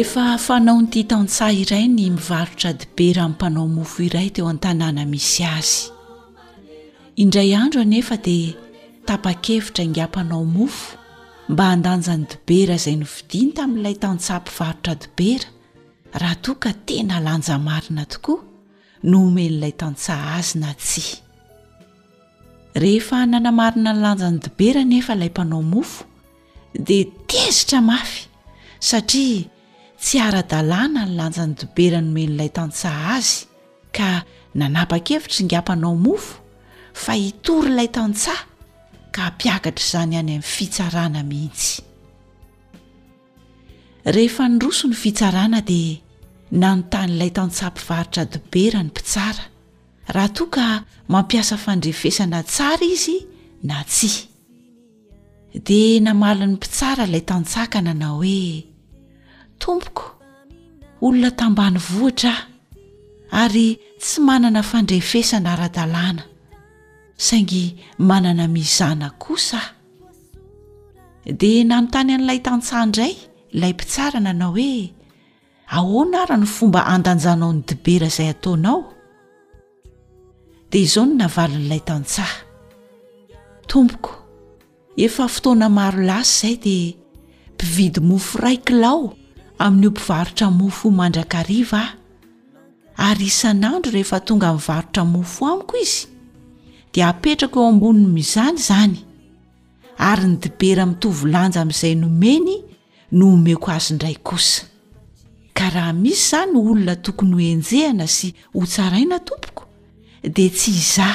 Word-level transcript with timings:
efa 0.00 0.22
fanaon'ity 0.44 1.00
tantsaha 1.10 1.54
iray 1.62 1.84
ny 1.96 2.06
mivarotra 2.16 2.70
dibera 2.80 3.22
amin'nympanao 3.26 3.66
mofo 3.76 3.98
iray 4.06 4.26
teo 4.34 4.46
an-tanàna 4.52 5.02
misy 5.12 5.42
azy 5.56 5.74
indray 7.22 7.50
andro 7.60 7.80
anefa 7.86 8.16
dia 8.26 8.50
tapa-kevitra 9.08 9.82
ingampanao 9.88 10.42
mofo 10.56 10.84
mba 11.52 11.64
handanja 11.70 12.12
ny 12.20 12.24
dibera 12.32 12.74
izay 12.80 12.96
novidiny 13.02 13.50
tamin'n'ilay 13.58 13.96
tantsaha 14.04 14.38
mpivarotra 14.42 14.92
dibera 15.02 15.46
raha 16.22 16.36
toaka 16.44 16.70
tena 16.86 17.16
lanjamarina 17.28 18.04
tokoa 18.12 18.38
no 19.08 19.18
omen'ilay 19.30 19.74
tantsaha 19.80 20.26
azy 20.42 20.52
na 20.62 20.70
tsy 20.82 21.04
rehefa 22.82 23.16
nanamarina 23.32 23.90
ny 23.94 24.00
lanja 24.04 24.26
ny 24.32 24.38
dibera 24.44 24.82
nefa 24.92 25.12
ilay 25.16 25.30
mpanao 25.34 25.62
mofo 25.72 26.00
dia 26.86 27.06
tezitra 27.30 27.78
mafy 27.90 28.22
satria 28.88 29.53
tsy 30.04 30.18
ara-dalàna 30.26 31.00
nylantja 31.08 31.44
ny 31.48 31.54
dobera 31.60 31.98
nyomen'ilay 32.04 32.50
tantsaha 32.58 33.04
azy 33.16 33.36
ka 33.96 34.10
nanapa-kevitra 34.60 35.40
ngapanao 35.48 35.94
mofo 36.04 36.34
fa 37.02 37.12
hitory 37.20 37.70
ilay 37.72 37.88
tantsaha 37.96 38.44
ka 39.14 39.24
mpiakatra 39.34 39.84
izany 39.86 40.14
any 40.16 40.16
amin'ny 40.30 40.42
fitsarana 40.54 41.20
mihitsy 41.30 41.70
rehefa 44.14 44.44
nyroso 44.52 44.84
ny 44.90 44.96
fitsarana 45.02 45.60
dia 45.70 45.94
nanontanyilay 46.60 47.30
tantsahampivaritra 47.38 48.22
dobera 48.34 48.78
ny 48.84 48.88
mpitsara 48.92 49.44
raha 50.14 50.30
toa 50.36 50.48
ka 50.54 50.66
mampiasa 51.12 51.56
fandrefesana 51.64 52.38
tsara 52.52 52.84
izy 52.94 53.18
na 53.68 53.76
tsia 53.92 54.20
dia 55.66 56.00
namali 56.04 56.44
n'ny 56.44 56.54
mpitsara 56.60 57.02
ilay 57.08 57.24
tantsaha 57.30 57.66
ka 57.72 57.80
nanao 57.86 58.18
hoe 58.20 58.73
tompoko 59.64 60.04
olona 61.06 61.30
tambany 61.40 61.78
vohitra 61.88 62.32
aho 62.32 62.46
ary 63.42 63.66
tsy 64.02 64.18
manana 64.28 64.62
fandrefesana 64.70 65.48
ara-dalàna 65.54 66.22
saingy 67.26 67.62
manana 68.08 68.44
mizana 68.56 69.08
kosaa 69.22 69.68
dia 71.40 71.62
nanontany 71.70 72.10
an'ilay 72.16 72.40
tantsahaindray 72.46 73.12
ilay 73.54 73.72
mpitsara 73.76 74.18
nanao 74.26 74.52
hoe 74.56 74.72
ahoana 75.76 76.20
ra 76.30 76.36
ny 76.42 76.46
fomba 76.56 76.80
andanjanao 76.94 77.50
ny 77.56 77.60
dibera 77.68 78.06
izay 78.12 78.28
ataonao 78.34 78.78
dia 80.70 80.82
izao 80.86 81.04
no 81.08 81.14
navalin'ilay 81.20 81.82
tantsaha 81.88 82.36
tompoko 83.70 84.10
efa 85.04 85.24
fotoana 85.34 85.66
maro 85.78 86.00
lasy 86.08 86.34
zay 86.40 86.56
dia 86.64 86.86
mpividy 87.54 88.00
moforay 88.10 88.56
kilao 88.66 89.00
amin'yio 89.58 89.90
mpivarotra 89.90 90.50
mofo 90.58 90.88
mandrakarivaah 90.98 91.90
ary 93.06 93.26
isan'andro 93.32 93.90
rehefa 93.96 94.18
tonga 94.26 94.48
minyvarotra 94.54 95.02
mofo 95.14 95.42
amiko 95.52 95.74
izy 95.84 96.00
dia 96.92 97.06
apetraka 97.12 97.56
eo 97.60 97.66
amboniny 97.72 98.08
mizany 98.16 98.56
izany 98.62 98.96
ary 100.10 100.26
ny 100.32 100.36
dibera 100.42 100.84
mitovylanja 100.92 101.58
amin'izay 101.64 101.94
nomeny 102.02 102.54
no 103.16 103.24
omeko 103.34 103.68
azy 103.76 103.92
ndray 103.96 104.16
kosa 104.28 104.62
ka 105.56 105.64
raha 105.74 105.92
misy 106.02 106.18
izany 106.24 106.52
olona 106.58 106.94
tokony 107.04 107.32
ho 107.36 107.40
enjehana 107.54 108.06
sy 108.16 108.28
hotsaraina 108.58 109.16
tompoko 109.26 109.62
dia 110.34 110.50
tsy 110.56 110.70
iza 110.82 111.08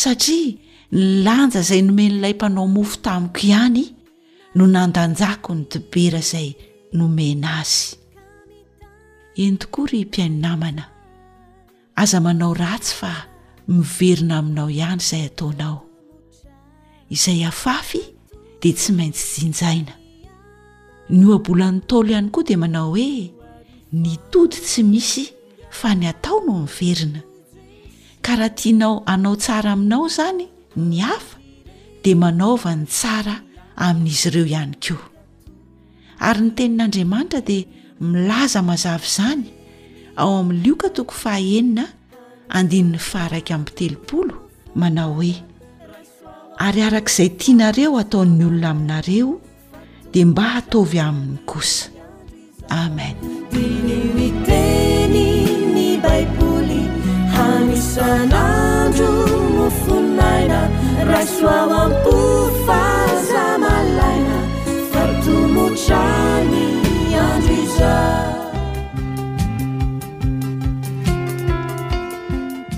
satria 0.00 0.52
ny 0.92 1.02
lanja 1.24 1.58
izay 1.64 1.82
nomenylay 1.88 2.32
mpanao 2.36 2.66
mofo 2.76 2.96
tamiko 3.04 3.40
ihany 3.48 3.84
no 4.56 4.64
nandanjako 4.74 5.50
ny 5.58 5.62
dibera 5.72 6.20
izay 6.26 6.50
no 6.96 7.08
mena 7.18 7.50
azy 7.60 7.96
eny 9.42 9.56
tokory 9.58 10.04
mpiainonamana 10.04 10.84
aza 12.02 12.18
manao 12.26 12.54
ratsy 12.62 12.94
fa 13.00 13.12
miverina 13.74 14.34
aminao 14.40 14.68
ihany 14.76 15.00
izay 15.02 15.24
ataonao 15.28 15.78
izay 17.14 17.40
afafy 17.50 18.02
dia 18.60 18.74
tsy 18.78 18.90
maintsy 18.98 19.24
jinjaina 19.40 19.92
ny 21.16 21.22
oabolany 21.32 21.78
taolo 21.88 22.08
ihany 22.14 22.28
koa 22.34 22.44
dia 22.48 22.58
manao 22.64 22.88
hoe 22.94 23.08
ny 24.02 24.12
tody 24.32 24.56
tsy 24.66 24.82
misy 24.92 25.24
fa 25.78 25.88
ny 25.98 26.04
atao 26.12 26.38
no 26.46 26.52
miverina 26.62 27.20
ka 28.24 28.32
raha 28.38 28.52
tianao 28.58 28.94
anao 29.12 29.36
tsara 29.42 29.68
aminao 29.76 30.04
zany 30.16 30.46
ny 30.88 30.96
afa 31.14 31.36
dia 32.02 32.16
manaova 32.22 32.70
ny 32.80 32.86
tsara 32.94 33.34
amin'izy 33.86 34.28
ireo 34.30 34.46
ihany 34.54 34.74
ko 34.84 34.96
ary 36.20 36.40
ny 36.40 36.50
tenin'andriamanitra 36.56 37.40
dia 37.46 37.66
milaza 38.00 38.60
mazavy 38.68 39.06
izany 39.10 39.42
ao 40.16 40.30
amin'ny 40.40 40.60
lioka 40.64 40.88
toko 40.96 41.12
fahaenina 41.14 41.84
andinn'ny 42.58 42.98
fahraik 43.10 43.50
amytelopolo 43.56 44.34
manao 44.80 45.12
hoe 45.20 45.34
ary 46.66 46.80
arak'izay 46.88 47.28
tianareo 47.40 47.92
ataon'ny 48.02 48.42
olona 48.48 48.68
aminareo 48.72 49.30
dia 50.12 50.26
mba 50.30 50.44
hataovy 50.56 50.98
amin'ny 51.06 51.38
kosa 51.44 51.90
amen 52.72 53.16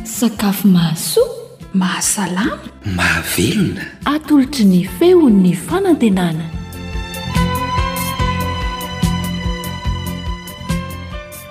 sakafo 0.03 0.69
mahaso 0.69 1.21
mahasalama 1.75 2.59
mahavelona 2.97 3.83
atolotry 4.13 4.65
ny 4.73 4.81
feon'ny 4.99 5.55
fanantenana 5.67 6.45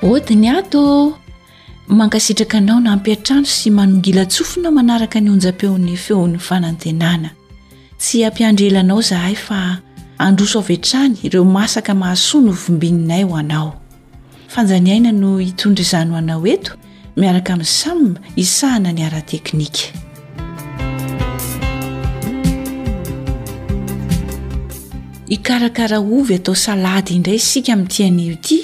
otiny 0.09 0.47
ato 0.50 1.17
mankasitraka 1.97 2.57
anao 2.62 2.79
na 2.84 2.90
ampiatrandro 2.96 3.50
sy 3.57 3.69
manongila 3.78 4.23
tsofina 4.31 4.69
manaraka 4.78 5.17
ny 5.23 5.29
onjam-peon'ny 5.34 5.96
feon'ny 6.06 6.38
fanantenana 6.47 7.29
sy 8.06 8.16
ampiandrelanao 8.28 9.01
zahay 9.09 9.35
fa 9.46 9.59
androso 10.17 10.59
avetrany 10.59 11.16
ireo 11.23 11.44
masaka 11.45 11.94
mahasoany 11.94 12.50
ovimbininay 12.50 13.23
ho 13.23 13.35
anao 13.38 13.69
fanjaniaina 14.53 15.11
no 15.11 15.38
itondry 15.39 15.81
izany 15.83 16.11
o 16.11 16.16
anao 16.17 16.41
eto 16.47 16.72
miaraka 17.17 17.53
amin'ny 17.53 17.66
samy 17.81 18.16
isahana 18.35 18.91
ny 18.94 19.01
aran 19.07 19.22
teknika 19.29 19.85
ikarakara 25.35 25.97
ovy 26.17 26.34
atao 26.40 26.55
salady 26.66 27.11
indray 27.16 27.35
isika 27.41 27.75
mi'tianyo 27.75 28.35
ty 28.46 28.58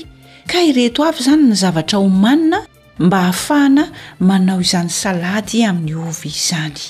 ka 0.50 0.58
ireto 0.66 1.04
avy 1.10 1.20
izany 1.22 1.44
ny 1.52 1.56
zavatra 1.56 1.98
ho 2.02 2.10
manina 2.10 2.60
mba 3.00 3.18
hahafahana 3.22 3.84
manao 4.20 4.60
izany 4.66 4.90
salady 4.90 5.62
amin'ny 5.70 5.94
ovy 6.10 6.30
izany 6.34 6.82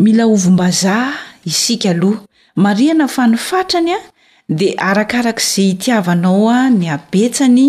mila 0.00 0.24
ovom-bazaha 0.26 1.20
isika 1.44 1.90
aloha 1.90 2.24
mariana 2.56 3.08
fa 3.08 3.26
ny 3.26 3.36
fatrany 3.38 3.92
a 3.94 4.00
de 4.48 4.68
arakarak'zay 4.88 5.68
itiavanao 5.74 6.46
a 6.56 6.60
ny 6.78 6.86
abetsany 6.96 7.66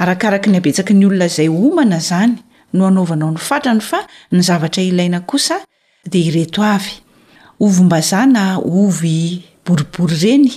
arakarak 0.00 0.44
nyabetsak 0.52 0.88
nyolonazay 0.98 1.48
omana 1.64 1.98
zanyooaarny 2.08 3.80
f 3.86 3.90
ny 4.34 4.40
zvtr 4.48 4.80
iaina 4.82 5.20
de 6.10 6.18
ireto 6.28 6.62
a 6.62 6.76
ovymbazana 7.64 8.42
ovy 8.80 9.16
boribory 9.64 10.16
ireny 10.20 10.48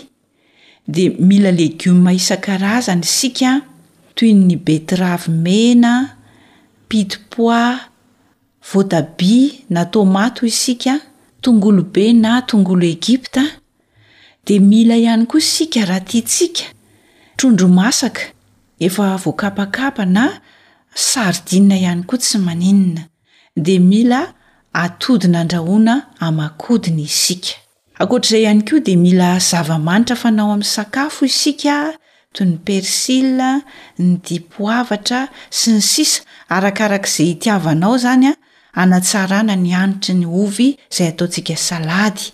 de 0.93 1.03
mila 1.27 1.51
legioma 1.59 2.11
isan-karazana 2.19 3.01
isika 3.07 3.51
toyny 4.17 4.55
betrav 4.65 5.21
mena 5.43 5.93
pitipoa 6.89 7.61
votabi 8.73 9.63
na 9.69 9.81
tomato 9.93 10.41
isika 10.51 10.93
tongolobe 11.43 12.05
na 12.23 12.41
tongolo 12.49 12.85
egipta 12.95 13.43
di 14.49 14.57
mila 14.59 14.95
ihany 14.97 15.25
koa 15.29 15.39
isika 15.45 15.81
raha 15.89 15.99
tiantsika 16.09 16.63
trondro 17.37 17.67
masaka 17.79 18.21
efa 18.87 19.05
voakapakapa 19.23 20.03
na 20.15 20.25
sardia 21.07 21.77
ihany 21.83 22.01
koa 22.09 22.17
tsy 22.23 22.37
maninina 22.47 23.03
dia 23.65 23.79
mila 23.91 24.21
atodina 24.83 25.37
andrahona 25.43 25.93
amakodiny 26.27 27.03
isika 27.11 27.51
akoatr'izay 28.01 28.41
ihany 28.45 28.61
koa 28.67 28.79
dia 28.85 28.97
mila 29.05 29.27
zavamanitra 29.49 30.15
fanao 30.21 30.49
amin'ny 30.53 30.71
sakafo 30.75 31.21
isika 31.29 31.75
toy 32.33 32.45
ny 32.49 32.57
persila 32.65 33.49
ny 34.01 34.07
dipoavatra 34.25 35.19
sy 35.57 35.67
ny 35.77 35.81
sisa 35.91 36.19
arakarak' 36.55 37.09
izay 37.11 37.29
itiavanao 37.35 37.95
zany 38.03 38.25
a 38.33 38.33
anatsarana 38.81 39.53
ny 39.63 39.69
anitry 39.81 40.13
ny 40.21 40.25
ovy 40.41 40.67
izay 40.91 41.07
ataontsika 41.13 41.53
salady 41.67 42.25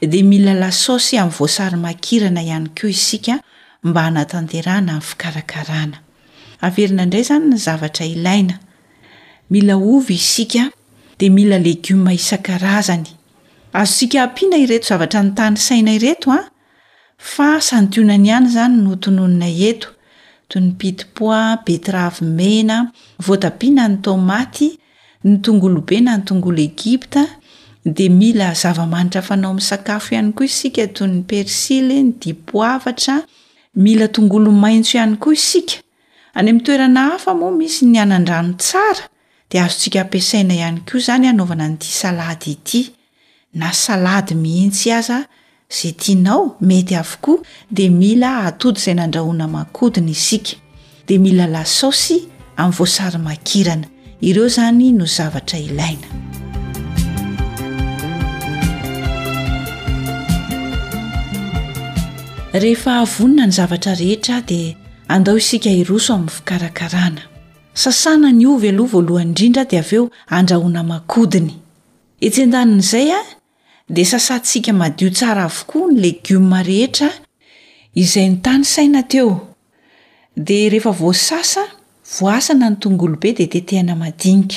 di 0.00 0.22
mila 0.22 0.52
lasaosy 0.54 1.16
amin'ny 1.16 1.34
voasary 1.38 1.76
makirana 1.80 2.42
ihany 2.42 2.68
ko 2.76 2.86
isika 2.88 3.40
mba 3.84 4.02
hanatanterana 4.02 4.92
aminy 4.92 5.06
fikarakarana 5.08 5.96
averina 6.60 7.02
indray 7.04 7.24
zany 7.24 7.46
ny 7.48 7.56
zavatra 7.56 8.04
ilaina 8.06 8.60
mila 9.50 9.76
ovy 9.80 10.14
isika 10.14 10.68
dea 11.18 11.30
mila 11.32 11.58
legioma 11.58 12.12
isan-karazany 12.12 13.08
azosk 13.72 14.12
ampiana 14.20 14.56
ireto 14.60 14.86
zavtra 14.92 15.20
ntany 15.24 15.56
saina 15.56 15.90
ireto 15.96 16.28
a 16.36 16.40
fa 17.16 17.48
sanionany 17.68 18.26
ihany 18.28 18.46
izany 18.50 18.76
nootononina 18.84 19.48
eto 19.70 19.88
toyny 20.50 20.72
pitpoa 20.80 21.40
betrave 21.64 22.20
mena 22.36 22.76
voatapiana 23.24 23.88
ny 23.88 23.96
tomaty 24.04 24.68
ny 25.24 25.40
tongolobe 25.44 25.96
na 26.04 26.12
ny 26.18 26.22
tongolo 26.28 26.60
egipta 26.70 27.22
de 27.86 28.08
mila 28.10 28.52
zavamanitra 28.52 29.22
fanao 29.22 29.50
ami'nsakafo 29.50 30.14
ihany 30.14 30.32
koa 30.34 30.46
isika 30.50 30.86
to'ny 30.88 31.22
persily 31.22 32.00
ny 32.02 32.12
dipoavatra 32.20 33.16
mila 33.74 34.08
tongolo 34.08 34.50
maintso 34.52 34.98
ihany 34.98 35.16
koa 35.22 35.32
isika 35.34 35.76
any 36.34 36.50
am'ny 36.50 36.60
toerana 36.64 37.00
hafa 37.12 37.34
moa 37.34 37.52
misy 37.56 37.84
ny 37.86 37.96
anandrano 37.98 38.52
tsara 38.58 39.06
de 39.50 39.60
azontsika 39.60 40.00
ampiasaina 40.00 40.54
ihany 40.54 40.80
koa 40.90 41.00
zany 41.00 41.28
anaovana 41.28 41.68
nyity 41.68 41.86
salady 42.00 42.50
ity 42.52 42.90
na 43.54 43.72
salady 43.72 44.34
mihentsy 44.34 44.90
aza 44.92 45.26
zay 45.70 45.92
tianao 45.92 46.56
mety 46.60 46.96
avokoa 46.96 47.38
de 47.70 47.88
mila 47.90 48.38
atody 48.46 48.78
izay 48.78 48.94
nandrahona 48.94 49.46
makodina 49.48 50.10
isika 50.10 50.56
de 51.06 51.18
mila 51.18 51.46
lasaosy 51.46 52.20
ami'nyvoasarymakirana 52.56 53.86
ireo 54.20 54.48
zany 54.48 54.92
no 54.92 55.04
zavatra 55.06 55.58
ilaina 55.58 56.25
rehefa 62.62 63.04
vonina 63.04 63.46
ny 63.46 63.52
zavatra 63.52 63.94
rehetra 63.94 64.40
dia 64.40 64.74
andao 65.08 65.36
isika 65.38 65.70
iroso 65.70 66.14
amin'ny 66.14 66.30
fikarakarana 66.30 67.22
sasana 67.74 68.30
ny 68.32 68.46
ovy 68.46 68.68
aloha 68.68 68.92
voalohany 68.92 69.28
indrindra 69.28 69.64
dia 69.64 69.80
aveo 69.80 70.04
andrahona 70.36 70.82
makodiny 70.90 71.52
etsen-danin'izay 72.26 73.08
a 73.12 73.20
dia 73.88 74.06
sasasika 74.12 74.72
madio 74.72 75.10
tsara 75.10 75.44
avokoa 75.44 75.90
ny 75.92 76.00
legioma 76.00 76.62
rehetra 76.62 77.10
izay 77.94 78.28
ny 78.30 78.36
tany 78.42 78.64
saina 78.64 79.02
teo 79.02 79.30
dia 80.36 80.68
rehefa 80.70 80.90
voasasa 80.90 81.64
voasana 82.20 82.70
ny 82.70 82.76
tongolobe 82.76 83.32
dia 83.32 83.46
tetehina 83.52 83.96
madinika 83.96 84.56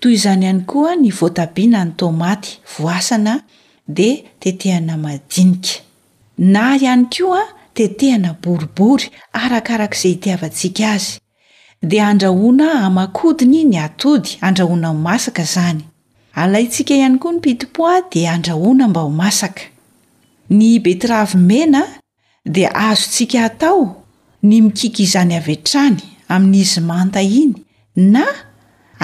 toy 0.00 0.12
izany 0.14 0.44
ihany 0.44 0.60
koa 0.70 0.94
ny 0.96 1.10
voatabiana 1.10 1.84
ny 1.84 1.90
tomaty 1.96 2.50
voasana 2.78 3.42
di 3.88 4.24
tetehana 4.40 4.96
madinika 4.96 5.82
na 6.42 6.74
ihany 6.76 7.06
ko 7.06 7.30
a 7.38 7.44
tetehina 7.76 8.32
boribory 8.44 9.06
arakarak'izay 9.42 10.14
tiavantsika 10.22 10.86
azy 10.96 11.12
de 11.90 11.98
andrahona 12.10 12.66
amakodiny 12.86 13.60
ny 13.72 13.76
atody 13.86 14.30
andrahona 14.48 14.88
ho 14.90 14.94
masaka 15.06 15.44
zany 15.54 15.80
alaintsika 16.42 16.92
ihany 16.98 17.18
koa 17.22 17.32
ny 17.36 17.40
pitipo 17.44 17.82
a 17.86 17.96
di 18.12 18.22
andrahona 18.34 18.84
mba 18.90 19.00
ho 19.06 19.10
masaka 19.22 19.62
ny 20.58 20.70
betravy 20.84 21.38
mena 21.50 21.82
de 22.54 22.64
azo 22.88 23.06
ntsika 23.08 23.38
atao 23.48 23.82
ny 24.48 24.56
mikiky 24.64 25.02
izany 25.06 25.32
avetrany 25.40 25.96
amin'izy 26.34 26.80
manta 26.88 27.22
iny 27.38 27.54
na 28.14 28.24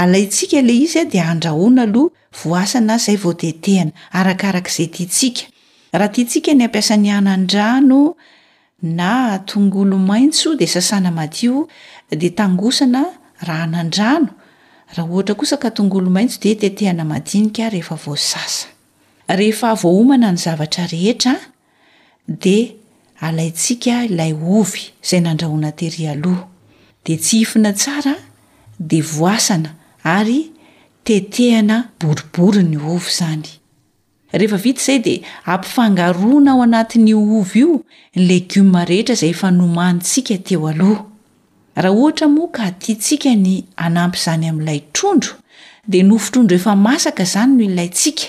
alaintsika 0.01 0.59
le 0.67 0.73
izy 0.85 0.99
a 0.99 1.05
di 1.13 1.19
andrahona 1.33 1.81
alo 1.87 2.03
voasna 2.41 2.95
zay 3.05 3.17
votetehna 3.25 3.93
arakark'izayii 4.19 5.43
raha 5.93 6.13
ti 6.13 6.25
tsika 6.27 6.53
ny 6.55 6.65
ampiasa 6.69 6.97
n'ny 6.97 7.11
anandrano 7.19 8.17
na 8.83 9.39
tongolo 9.49 9.97
maitso 9.99 10.55
de 10.57 10.67
sasana 10.67 11.11
madio 11.11 11.67
de 12.11 12.29
tangosana 12.39 13.03
aha 13.41 13.65
adrao 13.81 14.29
hasaongl 14.93 16.17
aiso 20.27 20.51
de 20.61 21.17
de 22.41 22.55
alaintsika 23.27 23.95
ilay 24.09 24.33
ovy 24.61 24.83
zay 25.09 25.21
nandrahonatery 25.25 26.05
aloha 26.13 26.45
de 27.05 27.15
tsy 27.17 27.41
ifina 27.43 27.73
tsara 27.73 28.15
de 28.79 28.99
voasana 29.01 29.71
ary 30.05 30.41
tetehana 31.05 31.79
boribory 32.01 32.63
ny 32.71 32.77
ovy 32.95 33.11
zany 33.19 33.58
rehefa 34.33 34.57
vita 34.57 34.81
izay 34.81 34.99
dia 34.99 35.19
ampifangarona 35.45 36.53
ao 36.53 36.63
anatiny 36.63 37.15
o 37.15 37.39
ovy 37.41 37.61
io 37.61 37.85
ny 38.17 38.27
legioma 38.29 38.85
rehetra 38.85 39.15
zay 39.15 39.31
efa 39.31 39.51
nomanyntsika 39.51 40.37
teo 40.39 40.69
aloh 40.69 40.99
raha 41.77 41.95
ohatra 41.97 42.29
moa 42.29 42.51
ka 42.53 42.71
tintsika 42.71 43.33
ny 43.37 43.65
anampyizany 43.77 44.49
am'ilay 44.49 44.81
trondro 44.93 45.33
dia 45.89 46.03
nofitrondro 46.05 46.57
e 46.57 46.75
masaka 46.77 47.25
zany 47.25 47.55
no 47.57 47.65
ilaintsika 47.73 48.25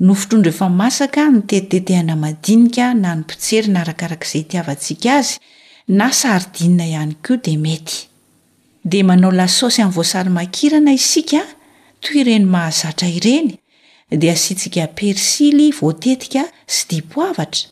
nofironro 0.00 0.50
e 0.50 0.82
asaka 0.86 1.30
nitetitetehana 1.30 2.16
madinia 2.16 2.94
na 2.94 3.14
nompitseryna 3.14 3.80
arakarak'izay 3.80 4.42
tiavantsika 4.42 5.14
azy 5.16 5.36
na 5.88 6.12
sardia 6.12 6.86
ihany 6.86 7.14
ko 7.22 7.36
d 7.36 7.56
met 7.56 8.08
d 8.84 9.02
manao 9.02 9.30
lasosy 9.32 9.82
am 9.82 9.90
voasary 9.90 10.30
makirana 10.30 10.92
isika 10.92 11.44
toy 12.00 12.22
reny 12.24 12.44
mahazatra 12.44 13.08
ireny 13.08 13.58
dia 14.14 14.32
asitsika 14.32 14.86
persily 14.94 15.70
voatetika 15.82 16.42
sy 16.66 16.84
dipoavatra 16.90 17.70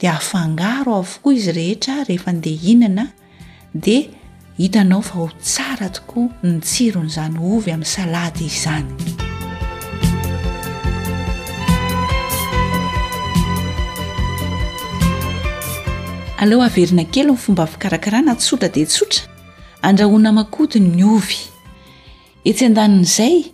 dia 0.00 0.14
afangaro 0.16 0.94
avokoa 0.96 1.32
izy 1.34 1.52
rehetra 1.52 2.04
rehefa 2.04 2.32
ndeha 2.32 2.64
inana 2.66 3.12
dia 3.74 4.08
hitanao 4.56 5.02
fa 5.02 5.14
ho 5.18 5.30
tsara 5.42 5.88
tokoa 5.88 6.28
nytsiro 6.42 7.00
ny 7.02 7.06
izany 7.06 7.36
ovy 7.38 7.70
amin'ny 7.72 7.84
salady 7.86 8.40
iy 8.44 8.46
izany 8.46 8.86
aloha 16.38 16.66
averina 16.66 17.04
kely 17.04 17.26
ny 17.30 17.36
fomba 17.36 17.66
fikarakarana 17.66 18.34
tsotra 18.34 18.68
di 18.68 18.86
tsotra 18.86 19.28
andrahoana 19.82 20.32
makotiny 20.32 20.96
ny 20.96 21.04
ovy 21.04 21.36
etsyan-danin'izay 22.48 23.53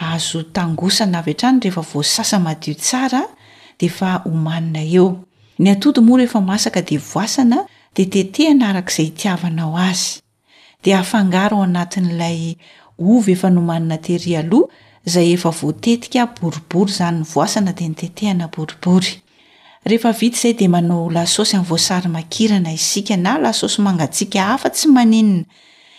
ahazo 0.00 0.42
tangosana 0.42 1.18
avatrany 1.18 1.58
rehefa 1.60 1.80
vosasa 1.92 2.38
madio 2.38 2.74
tsara 2.74 3.22
de 3.80 3.88
fa 3.96 4.10
homanina 4.24 4.82
eo 4.96 5.08
ny 5.62 5.70
atody 5.70 6.00
moro 6.00 6.22
efa 6.22 6.40
masaka 6.40 6.80
di 6.88 6.96
voasana 6.98 7.58
di 7.96 8.04
tetehana 8.12 8.64
arak'izay 8.70 9.06
itiavana 9.10 9.62
ao 9.64 9.74
azy 9.90 10.12
de 10.82 10.90
afangary 11.02 11.54
ao 11.56 11.62
anatin'ilay 11.68 12.38
ovy 13.12 13.30
efa 13.36 13.48
nomanina 13.56 13.96
teryaloh 14.06 14.64
zay 15.12 15.28
efa 15.36 15.50
voatetika 15.60 16.22
boribory 16.36 16.92
zanyny 16.98 17.22
voasana 17.32 17.72
de 17.78 17.84
nitetehnaboribory 17.88 19.12
ehef 19.86 20.04
vi 20.20 20.28
zay 20.40 20.52
de 20.60 20.66
manao 20.74 21.10
lasosy 21.16 21.54
ami'yvoasary 21.56 22.08
makirana 22.16 22.70
isika 22.78 23.14
na 23.16 23.32
lasosy 23.44 23.78
mangatsika 23.86 24.40
hafa 24.50 24.68
tsy 24.74 24.86
maninina 24.96 25.44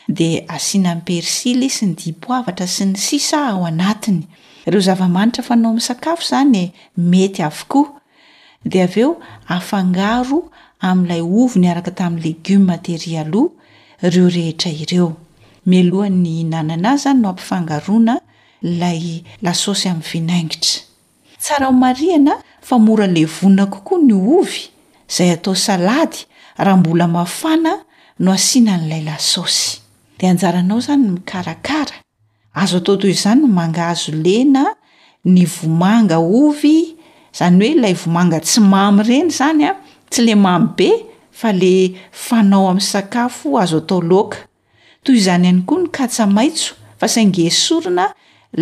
de 0.09 0.43
asianany 0.49 1.01
persily 1.05 1.67
sy 1.69 1.85
ny 1.87 1.93
dipoavatra 2.01 2.65
sy 2.67 2.85
ny 2.89 2.97
sisa 2.97 3.39
ao 3.51 3.61
anatiny 3.69 4.21
ireo 4.67 4.81
zava-manitra 4.87 5.43
fanao 5.47 5.73
misakafo 5.75 6.23
zany 6.29 6.55
e, 6.57 6.69
mety 7.11 7.41
avkoa 7.43 8.01
aeo 8.73 9.09
afngar 9.55 10.25
am'ilay 10.89 11.21
ovy 11.41 11.57
nyaraka 11.65 11.91
tamin'ny 11.91 12.67
legioa 14.01 14.53
teomssy 14.57 15.79
nyiangitana 20.19 22.39
famoralevona 22.67 23.63
kokoa 23.73 23.99
ny 24.07 24.13
ovy 24.37 24.59
zay 25.17 25.29
atao 25.37 25.55
salady 25.65 26.17
raha 26.63 26.77
mbola 26.77 27.05
mafana 27.07 27.71
no 28.23 28.31
asina 28.33 28.73
n'lay 28.77 29.01
lassy 29.03 29.79
de 30.19 30.27
anjaranao 30.27 30.79
zany 30.79 31.07
mikarakara 31.11 31.93
azo 32.61 32.77
atao 32.81 32.95
toy 32.99 33.11
izany 33.13 33.39
n 33.43 33.47
mangazo 33.57 34.11
lena 34.23 34.65
ny 35.35 35.45
vomanga 35.53 36.17
ovy 36.19 36.75
zany 37.37 37.55
hoe 37.63 37.73
lay 37.83 37.93
vomanga 38.01 38.39
tsy 38.47 38.59
mamy 38.71 38.99
ireny 39.03 39.29
zany 39.39 39.63
a 39.63 39.75
tsy 40.11 40.21
le 40.27 40.33
mamy 40.45 40.67
be 40.77 40.89
fa 41.39 41.49
le 41.61 41.73
fanao 42.25 42.65
amin'ny 42.71 42.81
sakafo 42.91 43.47
azotao 43.63 43.99
loatoy 44.09 45.19
zany 45.25 45.45
any 45.51 45.61
koa 45.69 45.79
ny 45.83 45.87
katsamaitso 45.97 46.71
fa 46.99 47.05
sngesorina 47.13 48.05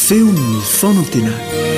feonny 0.04 0.60
fanantenana 0.78 1.71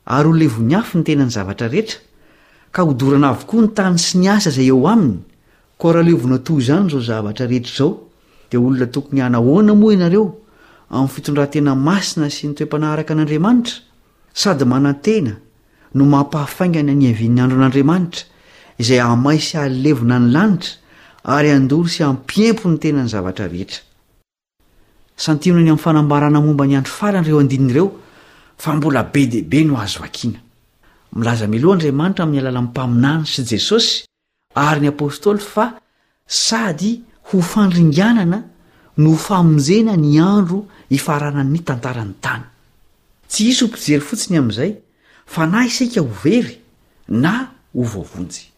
ary 0.04 0.28
ho 0.28 0.32
levony 0.34 0.74
hafy 0.76 0.94
ny 0.98 1.04
tenany 1.04 1.30
zavatra 1.32 1.68
rehetra 1.72 1.98
ka 2.72 2.82
hodorana 2.84 3.30
avokoa 3.32 3.62
ny 3.64 3.70
tany 3.78 3.98
sy 3.98 4.18
ny 4.18 4.28
asa 4.28 4.50
izay 4.52 4.68
eo 4.72 4.84
aminy 4.92 5.16
ko 5.80 5.92
rahalevona 5.94 6.38
toy 6.44 6.58
izany 6.62 6.86
izao 6.88 7.00
zavatra 7.08 7.46
rehetra 7.48 7.74
izao 7.74 7.90
dia 8.50 8.60
olona 8.60 8.86
tokony 8.96 9.20
hanahoana 9.24 9.74
moa 9.74 9.92
ianareo 9.96 10.26
amin'ny 10.90 11.10
fitondrantena 11.14 11.72
masina 11.88 12.28
sy 12.30 12.48
ny 12.50 12.54
toem-panaharaka 12.58 13.12
an'andriamanitra 13.16 13.82
sady 14.42 14.64
manan-tena 14.72 15.32
no 15.94 16.04
mampahafaingany 16.14 16.92
aniavian'ny 16.96 17.40
andro 17.40 17.56
an'andriamanitra 17.58 18.28
izay 18.78 19.00
amai 19.00 19.40
sy 19.40 19.56
ay 19.64 19.70
levona 19.84 20.20
ny 20.20 20.28
lanitra 20.36 20.76
imnteny 21.28 23.08
zesantionany 25.18 25.68
amy 25.70 25.78
fanambarana 25.78 26.40
momba 26.40 26.66
ny 26.66 26.76
andro 26.76 26.92
faranyireo 26.92 27.42
nireo 27.42 27.92
fa 28.56 28.72
mbola 28.74 29.02
be 29.02 29.26
debe 29.26 29.64
no 29.64 29.76
azo 29.80 30.00
akina 30.04 30.38
milaza 31.12 31.46
miloha 31.46 31.74
andriamanitra 31.74 32.24
aminy 32.24 32.38
alala 32.42 32.62
ny 32.62 32.70
paminany 32.74 33.24
sy 33.26 33.42
jesosy 33.44 34.04
ary 34.54 34.80
ny 34.80 34.88
apostoly 34.88 35.40
fa 35.40 35.74
sady 36.26 37.00
ho 37.32 37.40
fandringanana 37.40 38.42
no 38.96 39.10
ho 39.10 39.16
famonjena 39.16 39.96
ny 39.96 40.18
andro 40.20 40.66
hifaranan'ny 40.90 41.60
tantarany 41.66 42.14
tany 42.20 42.44
tsy 43.28 43.48
isy 43.50 43.64
ho 43.64 43.68
mpijery 43.68 44.02
fotsiny 44.08 44.38
amizay 44.38 44.72
fa 45.26 45.46
na 45.46 45.66
isika 45.66 46.00
ho 46.00 46.08
very 46.24 46.58
na 47.08 47.50
nj 47.74 48.57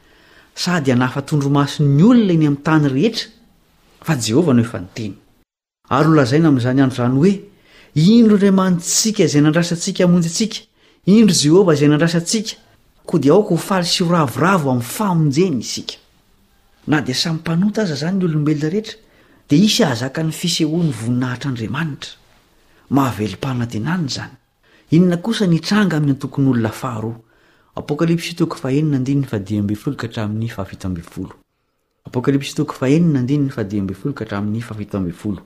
sady 0.55 0.93
nahafatondromaso'ny 0.95 2.03
olona 2.03 2.33
eny 2.33 2.45
ami'ny 2.47 2.63
tany 2.63 2.87
rehetra 2.87 4.15
jehvne 4.19 4.65
ay 5.91 6.05
olazaina 6.07 6.47
amin'izany 6.47 6.81
andro 6.83 7.03
rany 7.03 7.15
hoe 7.21 7.33
indro 7.95 8.35
andriamantytsika 8.35 9.23
izay 9.25 9.41
nandrasantsika 9.43 10.03
amonjynsika 10.07 10.59
indro 11.05 11.33
jehovah 11.43 11.75
izay 11.75 11.87
nandrasantsika 11.91 12.53
ko 13.09 13.19
di 13.19 13.29
aok 13.29 13.49
hofaly 13.55 13.87
sy 13.93 14.01
oravoravo 14.03 14.69
amin'ny 14.71 14.83
famonjeny 14.97 15.59
isika 15.63 15.95
a 16.91 17.13
samypanota 17.13 17.81
aza 17.81 17.95
zany 17.95 18.17
ny 18.19 18.25
olombelona 18.29 18.69
rehetra 18.69 18.97
dia 19.49 19.57
isy 19.65 19.83
azaka 19.83 20.23
ny 20.23 20.31
fisehoa 20.31 20.83
ny 20.87 20.91
voninahitr'andriamanitra 20.91 22.17
mahaelanatnany 22.97 24.07
zanyinonaoa 24.15 25.47
ntrangaaminyntokony 25.55 26.47
olonaahar 26.51 27.03
apokalpsy 27.73 28.35
toko 28.35 28.55
fahennandinny 28.59 29.27
adiolkahtramin'ny 29.31 30.47
faafio 30.49 30.77
folo 35.21 35.41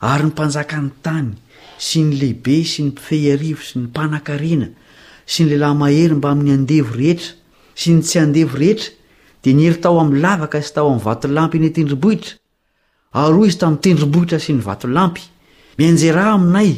ary 0.00 0.24
ny 0.24 0.28
mpanjaka 0.32 0.76
ny 0.84 0.90
tany 1.04 1.30
sy 1.86 1.98
ny 2.04 2.10
lehibe 2.20 2.56
sy 2.70 2.82
ny 2.84 2.88
mpifehy 2.90 3.30
arivo 3.36 3.60
sy 3.68 3.78
ny 3.78 3.84
mpanan-karena 3.86 4.66
sy 5.32 5.40
ny 5.44 5.46
lehilahy 5.54 5.78
mahery 5.82 6.14
mbaamin'ny 6.18 6.52
andevo 6.58 6.92
rehetra 7.00 7.30
sy 7.80 7.92
ny 7.94 8.02
tsy 8.02 8.18
andevo 8.24 8.56
rehetra 8.62 8.90
dia 9.42 9.54
nyhery 9.56 9.80
tao 9.84 9.98
amin'ny 10.02 10.20
lavaka 10.26 10.58
sy 10.66 10.72
tao 10.76 10.88
amin'ny 10.90 11.04
vato 11.06 11.28
lampy 11.32 11.58
ny 11.62 11.70
tendrombohitra 11.76 12.30
ary 13.22 13.38
oy 13.42 13.48
izy 13.52 13.58
tamin'ny 13.62 13.80
tendrom-bohitra 13.86 14.38
sy 14.46 14.52
ny 14.58 14.62
vato 14.68 14.86
lampy 14.96 15.22
mianjerah 15.80 16.28
aminay 16.34 16.70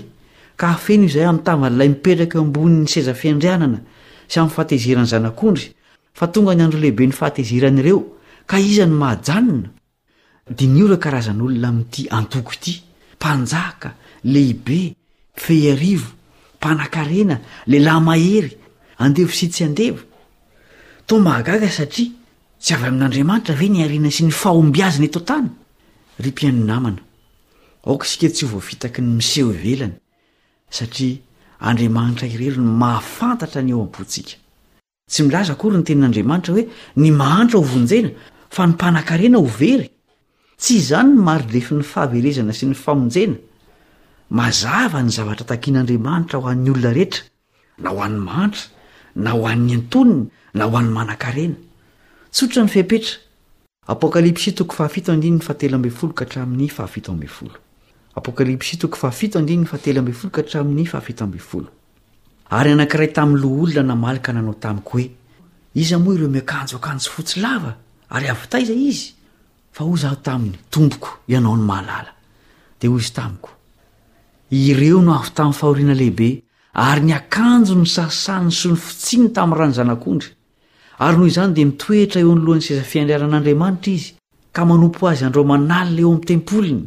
ka 0.60 0.66
afeno 0.78 1.02
i 1.02 1.04
izay 1.10 1.26
amin'ny 1.30 1.44
tavan'ilay 1.48 1.88
mipetraka 1.92 2.36
ambony'ny 2.44 2.86
seza 2.94 3.12
fiandrianana 3.18 3.78
sy 4.28 4.38
am'nyfahatehzirany 4.40 5.06
zanak'ondry 5.08 5.70
fa 6.14 6.26
tonga 6.32 6.54
ny 6.54 6.62
andro 6.64 6.78
lehibeny 6.82 7.12
fahatehziran'ireo 7.16 8.00
ka 8.50 8.60
izany 8.70 8.92
mahajanona 9.00 9.70
diniora 10.58 10.96
karazan'olona 11.04 11.70
min'nity 11.76 12.04
antoky 12.18 12.56
ity 12.58 12.74
mpanjaka 13.18 13.88
lehibe 14.34 14.78
fehy 15.44 15.70
arivo 15.74 16.10
mpana-karena 16.58 17.36
lehilahy 17.70 18.02
mahery 18.08 18.52
andevo 19.04 19.32
sitsy 19.40 19.64
andevo 19.68 20.00
to 21.06 21.18
mahagaga 21.26 21.70
satria 21.78 22.10
tsy 22.62 22.72
avy 22.74 22.86
amin'andriamanitra 22.90 23.54
ve 23.60 23.66
niarina 23.74 24.10
sy 24.16 24.24
ny 24.26 24.32
fahombiazina 24.42 25.06
eto 25.08 25.20
tany 25.28 25.48
naa 26.52 26.92
sika 28.10 28.28
tsy 28.34 28.44
hvfitaky 28.52 29.00
ny 29.06 29.10
miseho 29.18 29.50
velny 29.64 29.92
sara 30.70 30.92
andriamanitra 31.58 32.26
irery 32.26 32.60
ny 32.62 32.70
mahafantatra 32.82 33.60
ny 33.66 33.72
eo 33.74 33.80
am-pontsika 33.84 34.36
tsy 35.10 35.20
milaza 35.26 35.52
akory 35.54 35.76
ny 35.78 35.84
tenin'andriamanitra 35.88 36.52
hoe 36.54 36.64
ny 37.02 37.10
mahantra 37.20 37.56
ho 37.60 37.64
vonjena 37.72 38.10
fa 38.54 38.62
ny 38.66 38.70
mpanan-karena 38.76 39.36
ho 39.42 39.46
very 39.62 39.88
tsy 40.62 40.72
izany 40.80 41.12
n 41.16 41.20
maridrefi 41.28 41.72
ny 41.80 41.84
fahaverezana 41.92 42.52
sy 42.58 42.64
ny 42.70 42.76
famonjena 42.84 43.36
mazava 44.38 44.98
ny 45.02 45.10
zavatra 45.16 45.46
takin'andriamanitra 45.52 46.36
ho 46.40 46.46
an'ny 46.52 46.70
olona 46.70 46.94
rehetra 46.98 47.22
na 47.82 47.88
ho 47.90 47.98
an'y 48.06 48.20
mahantra 48.28 48.62
na 49.24 49.30
ho 49.34 49.40
an'ny 49.50 49.72
antoniny 49.78 50.22
na 50.58 50.62
ho 50.68 50.72
any 50.78 50.90
manan-karena 50.94 51.56
otrn 52.28 52.70
fetra 52.70 53.18
ary 62.50 62.70
anankiray 62.72 63.10
tamin'ny 63.16 63.40
loholona 63.42 63.82
namaly 63.90 64.20
ka 64.24 64.30
nanao 64.32 64.54
tamiko 64.62 64.90
hoe 64.92 65.06
iza 65.82 65.96
moa 66.00 66.14
ireo 66.16 66.30
miakanjo 66.34 66.76
akanjo 66.80 67.08
fotsy 67.14 67.36
lava 67.44 67.70
ary 68.14 68.26
avitayza 68.34 68.72
izy 68.90 69.08
fa 69.74 69.82
ho 69.84 69.92
zaho 70.02 70.16
taminy 70.26 70.56
tomboko 70.72 71.08
ianao 71.30 71.56
ny 71.60 71.64
mahalala 71.70 72.10
dahoy 72.80 73.00
izy 73.02 73.12
tako 73.18 73.50
ireo 74.68 75.00
no 75.04 75.10
avy 75.20 75.30
tamin'ny 75.36 75.58
fahoriana 75.60 75.94
lehibe 76.00 76.28
ary 76.88 77.02
ny 77.06 77.12
akanjo 77.20 77.74
ny 77.78 77.84
sarsany 77.94 78.44
ny 78.48 78.52
sony 78.60 78.80
fitsiny 78.86 79.28
tamin'ny 79.36 79.58
rahany 79.58 79.74
zanak'ondry 79.78 80.30
ary 81.04 81.14
noho 81.20 81.28
izany 81.30 81.52
dia 81.54 81.66
mitoetra 81.70 82.18
eo 82.24 82.32
nylohan'ny 82.34 82.64
seza 82.66 82.84
fiandriaran'andriamanitra 82.92 83.92
izy 83.98 84.08
ka 84.56 84.62
manompo 84.64 85.02
azy 85.12 85.22
andro 85.28 85.42
manalyna 85.52 86.00
eo 86.02 86.10
ami'ny 86.14 86.26
tempoliny 86.30 86.82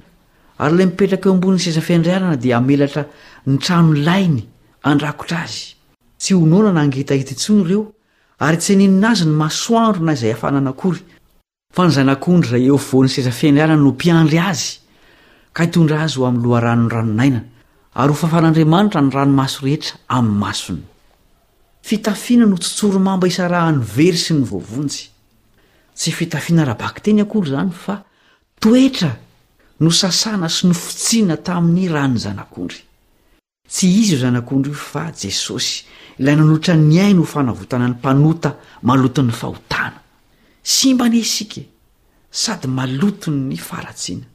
arla 0.65 0.85
mipetraka 0.85 1.27
eo 1.29 1.33
ambon'ny 1.37 1.59
seza 1.65 1.81
fiandrianana 1.87 2.35
dia 2.43 2.57
melatra 2.69 3.03
ny 3.49 3.55
trano 3.65 3.91
lainy 4.07 4.41
andrakotra 4.89 5.37
azy 5.45 5.63
tsy 6.21 6.33
ho 6.37 6.43
nona 6.51 6.71
na 6.75 6.81
angita 6.85 7.15
hiti 7.19 7.33
ntsony 7.35 7.61
ireo 7.65 7.83
ary 8.45 8.57
tsy 8.61 8.71
aninona 8.75 9.07
azy 9.13 9.25
ny 9.29 9.35
masoandro 9.41 10.01
na 10.07 10.13
izay 10.17 10.31
afananakory 10.37 11.01
fa 11.75 11.81
nyzanak'ondry 11.87 12.49
ra 12.53 12.57
eo 12.67 12.77
von'ny 12.89 13.09
seza 13.15 13.31
fiandrianana 13.39 13.81
no 13.83 13.89
mpiandry 13.97 14.39
azy 14.51 14.71
ka 15.55 15.61
hitondra 15.65 15.97
azy 16.05 16.17
ho 16.19 16.23
am'ny 16.29 16.43
loharanony 16.49 16.89
ranonaina 16.93 17.41
ary 18.01 18.09
ho 18.13 18.17
fafan'andriamanitra 18.23 18.99
ny 19.05 19.09
ranomaso 19.17 19.59
rehetra 19.65 19.95
amn'ny 20.17 20.37
masony 20.45 20.83
fitafiana 21.89 22.45
no 22.51 22.57
tsotsoromamba 22.61 23.25
isa 23.31 23.47
raha 23.53 23.71
nyvery 23.79 24.17
sy 24.25 24.31
ny 24.37 24.43
voavonjy 24.51 25.01
tsy 25.97 26.09
fitafina 26.19 26.61
rabakteny 26.69 27.25
aory 27.25 27.49
zanyf 27.55 27.81
no 29.81 29.89
sasana 29.89 30.49
sy 30.49 30.67
no 30.69 30.73
fitsina 30.77 31.35
tamin'ny 31.41 31.87
rany 31.89 32.17
zanak'ondry 32.23 32.81
tsy 33.69 33.87
izy 34.01 34.13
io 34.13 34.19
zanak'ondry 34.21 34.69
io 34.71 34.77
fa 34.77 35.11
jesosy 35.11 35.83
ilay 36.21 36.35
nanoitra 36.37 36.75
nyainy 36.75 37.17
ho 37.19 37.25
fanaovotana 37.25 37.87
ny 37.89 37.93
mpanota 37.97 38.49
maloton'ny 38.85 39.31
fahotana 39.33 39.99
simba 40.61 41.07
ny 41.09 41.15
isika 41.25 41.61
e, 41.61 41.63
sady 42.29 42.67
maloto 42.67 43.31
ny 43.31 43.57
faratsiana 43.57 44.25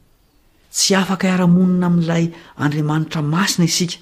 tsy 0.71 0.93
afaka 0.99 1.27
hiara-monina 1.27 1.85
amin'ilay 1.87 2.25
andriamanitra 2.57 3.21
masina 3.21 3.65
isika 3.71 3.95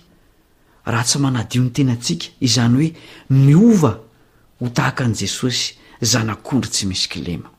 raha 0.86 1.04
tsy 1.06 1.18
manadio 1.22 1.62
ny 1.64 1.70
tenantsika 1.72 2.26
izany 2.42 2.74
hoe 2.78 2.90
miova 3.30 3.94
ho 4.62 4.70
tahaka 4.74 5.04
an'i 5.06 5.16
jesosy 5.22 5.74
zanak'ondry 6.02 6.70
tsy 6.72 6.86
misy 6.90 7.10
kilemaott 7.10 7.56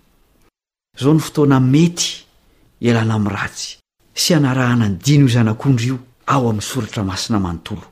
ilana 2.80 3.14
ami'ny 3.14 3.32
ratsy 3.32 3.76
sy 4.14 4.34
anaraha 4.34 4.74
nany 4.76 4.96
dino 5.04 5.26
io 5.26 5.28
izany 5.30 5.48
akondry 5.48 5.86
io 5.86 5.98
ao 6.26 6.48
amin'ny 6.48 6.62
soratra 6.64 7.02
masina 7.04 7.38
manontolo 7.38 7.84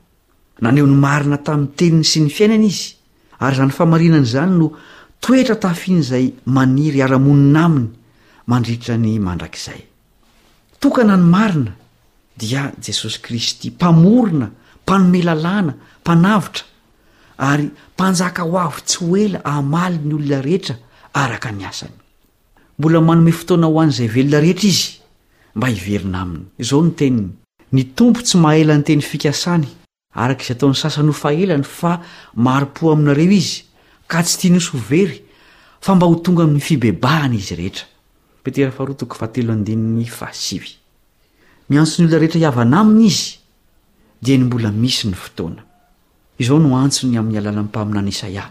naneho 0.60 0.86
ny 0.86 0.96
marina 0.96 1.38
tamin'ny 1.46 1.72
teniny 1.76 2.04
sy 2.04 2.20
ny 2.20 2.30
fiainana 2.30 2.64
izy 2.68 2.94
ary 3.40 3.54
izany 3.56 3.72
famarinana 3.72 4.26
izany 4.28 4.52
no 4.58 4.66
toetra 5.20 5.56
tafian'izay 5.56 6.26
maniry 6.46 6.98
iara-monina 7.00 7.64
aminy 7.68 7.88
mandritra 8.46 8.96
ny 8.98 9.18
mandrakizay 9.20 9.80
tokana 10.80 11.16
ny 11.16 11.26
marina 11.36 11.72
dia 12.36 12.72
jesosy 12.82 13.20
kristy 13.22 13.70
mpamorona 13.70 14.50
mpanome 14.84 15.22
lalàna 15.22 15.72
mpanavitra 16.02 16.64
ary 17.38 17.70
mpanjaka 17.94 18.42
ho 18.42 18.58
avy 18.66 18.80
tsy 18.88 18.98
hoela 19.08 19.38
amali 19.44 19.98
ny 20.04 20.12
olona 20.18 20.42
rehetra 20.48 20.76
araka 21.14 21.50
ny 21.56 21.64
asany 21.64 22.03
mbola 22.78 23.00
manome 23.08 23.32
fotoana 23.38 23.66
hoan'zay 23.74 24.08
velona 24.14 24.40
rehetra 24.44 24.68
izy 24.74 24.88
mba 25.56 25.66
iverina 25.78 26.18
aminy 26.24 26.44
izao 26.62 26.80
ny 26.86 26.90
teny 26.98 27.20
ny 27.74 27.80
tompo 27.96 28.20
tsy 28.24 28.36
mahelany 28.44 28.82
teny 28.86 29.02
fikasany 29.10 29.68
arak'iz 30.22 30.48
ataon'ny 30.54 30.78
sasany 30.82 31.08
hofahelany 31.12 31.66
fa 31.78 31.92
maropo 32.44 32.82
aminareo 32.94 33.32
izy 33.40 33.56
ka 34.10 34.18
tsy 34.26 34.34
tianos 34.40 34.68
very 34.90 35.18
fa 35.84 35.90
mba 35.94 36.06
ho 36.10 36.14
tonga 36.24 36.42
amin'ny 36.46 36.64
fibebahany 36.68 37.36
izy 37.42 37.54
ehetraloaehetra 41.74 42.62
ana 42.62 42.78
ainy 42.82 43.06
izy 43.12 43.28
d 44.24 44.26
y 44.30 44.32
mbola 44.38 44.70
misy 44.70 45.04
nyaay 47.08 48.42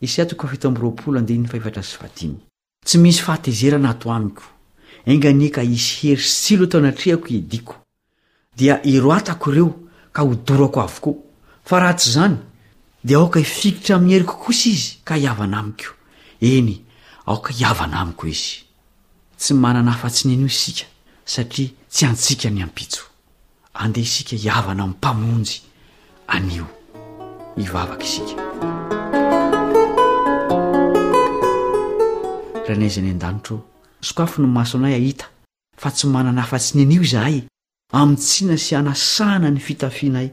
isatoko 0.00 0.46
fito 0.48 0.68
amroapolo 0.68 1.18
andeh 1.18 1.38
ny 1.38 1.48
fahivatra 1.48 1.82
syvadiny 1.82 2.36
tsy 2.84 2.98
misy 2.98 3.20
fahatezeranato 3.22 4.10
amiko 4.10 4.44
angani 5.06 5.50
ka 5.50 5.60
hisy 5.62 6.08
hery 6.08 6.20
s 6.22 6.30
silo 6.42 6.66
to 6.66 6.78
anatrehako 6.78 7.28
ediko 7.30 7.74
dia 8.56 8.80
iroatako 8.86 9.50
ireo 9.52 9.70
ka 10.12 10.22
ho 10.22 10.34
dorako 10.34 10.80
avokoa 10.80 11.14
fa 11.64 11.80
raha 11.80 11.94
tsy 11.94 12.10
za 12.12 12.28
ny 12.28 12.36
dia 13.04 13.18
aoka 13.18 13.38
hifikitra 13.38 13.96
amin'ny 13.96 14.14
herikokosa 14.14 14.68
izy 14.68 14.90
ka 15.04 15.14
hiavana 15.16 15.58
amiko 15.58 15.92
eny 16.40 16.84
aoka 17.26 17.52
hiavana 17.52 18.00
amiko 18.00 18.26
izy 18.26 18.64
tsy 19.38 19.54
manana 19.54 19.90
hafatsinin'io 19.92 20.46
isika 20.46 20.86
satria 21.24 21.70
tsy 21.88 22.06
antsika 22.06 22.50
ny 22.50 22.62
ampitso 22.62 23.02
andeh 23.74 24.02
isika 24.02 24.36
hiavana 24.36 24.82
amin'ny 24.82 24.94
mpamonjy 24.98 25.60
anio 26.26 26.66
ivavaka 27.56 28.02
isika 28.04 28.53
ranayzany 32.68 33.10
an-danitro 33.10 33.58
sokafo 34.00 34.42
ny 34.42 34.48
maso 34.48 34.78
anay 34.78 34.94
ahita 34.94 35.26
fa 35.76 35.90
tsy 35.90 36.06
manana 36.08 36.42
afatsinin'io 36.42 37.02
izahay 37.02 37.42
am' 37.92 38.16
tsina 38.16 38.56
sy 38.58 38.74
anasana 38.76 39.50
ny 39.50 39.60
fitafianay 39.60 40.28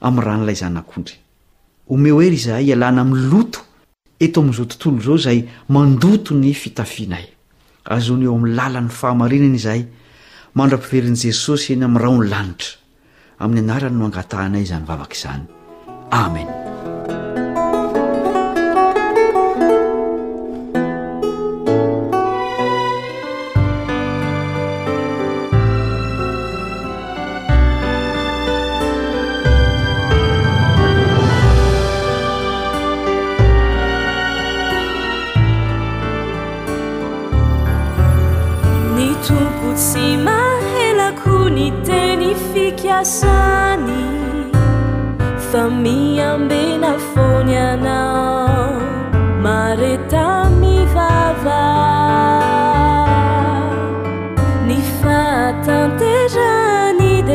am'yran'lay 0.00 0.54
zanakondry 0.56 1.16
ome 1.88 2.10
ho 2.10 2.20
ery 2.22 2.36
zahay 2.38 2.70
ialana 2.70 3.00
am'y 3.02 3.20
loto 3.30 3.60
eto 4.18 4.40
am'zao 4.40 4.64
tontolo 4.66 5.00
zao 5.02 5.18
zay 5.26 5.48
mandoto 5.68 6.34
ny 6.34 6.54
fitafianay 6.54 7.26
azony 7.84 8.24
eo 8.24 8.34
am'y 8.38 8.54
lalan'ny 8.56 8.90
fahamarinana 8.90 9.58
izahay 9.60 9.84
mandram-piverin' 10.54 11.16
jesosy 11.22 11.72
eny 11.74 11.84
am'rahany 11.90 12.28
lanitra 12.30 12.78
amin'ny 13.38 13.62
anarany 13.70 13.96
no 13.98 14.06
angatanay 14.08 14.64
zany 14.70 14.86
vavaka 14.88 15.16
izany 15.18 15.44
amen 16.10 16.61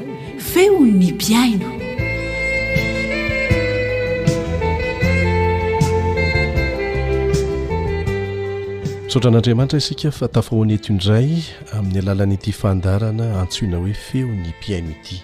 soatran'andriamanitra 9.11 9.77
isika 9.83 10.11
fa 10.11 10.27
tafahoany 10.27 10.71
etoindray 10.73 11.29
amin'ny 11.77 11.99
alalanyity 12.01 12.51
fandarana 12.61 13.27
antsoina 13.41 13.77
hoe 13.83 13.93
feo 14.07 14.27
ny 14.37 14.45
mpiaino 14.51 14.91
ity 15.01 15.17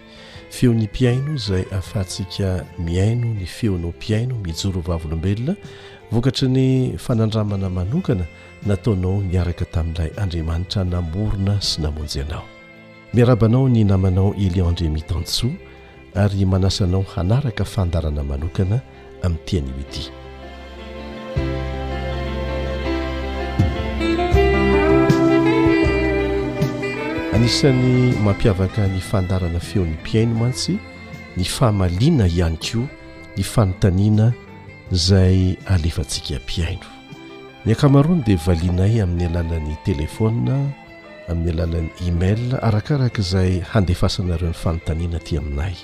feo 0.55 0.71
ny 0.77 0.83
mpiaino 0.91 1.27
izay 1.39 1.63
ahafahantsika 1.73 2.47
miaino 2.85 3.27
ny 3.39 3.45
feonao 3.57 3.89
mpiaino 3.97 4.33
mijoro 4.47 4.79
vavolombelona 4.89 5.53
vokatry 6.11 6.47
ny 6.55 6.65
fanandramana 7.05 7.67
manokana 7.77 8.25
nataonao 8.67 9.15
niaraka 9.29 9.65
tamin'ilay 9.73 10.11
andriamanitra 10.21 10.81
namorona 10.93 11.53
sy 11.69 11.75
namonjyanao 11.85 12.45
miarabanao 13.13 13.65
ny 13.73 13.81
namanao 13.91 14.29
eliandremitaantsoa 14.45 15.51
ary 16.21 16.45
manasanao 16.53 17.03
hanaraka 17.15 17.63
fandarana 17.75 18.23
manokana 18.31 18.77
amin'iti 19.25 19.55
animo 19.57 19.75
ity 19.87 20.03
anisany 27.37 28.13
mampiavaka 28.25 28.87
ny 28.89 28.97
fandarana 28.99 29.59
feon'ny 29.61 29.93
mpiaino 30.01 30.33
mantsy 30.35 30.73
ny 31.37 31.43
fahamaliana 31.45 32.25
ihany 32.27 32.57
koa 32.57 32.87
ny 33.37 33.43
fanontanina 33.53 34.25
zay 35.07 35.39
alefantsika 35.73 36.39
mpiaino 36.43 36.87
ny 37.65 37.71
ankamarony 37.71 38.21
dia 38.25 38.37
valianay 38.45 39.01
amin'ny 39.05 39.25
alalan'ny 39.29 39.77
telefona 39.85 40.55
amin'ny 41.29 41.51
alalan'ny 41.53 41.91
email 42.09 42.41
arakaraka 42.67 43.19
izay 43.25 43.53
handefasanareo 43.71 44.49
ny 44.51 44.57
fanontaniana 44.63 45.19
ty 45.21 45.37
aminay 45.37 45.75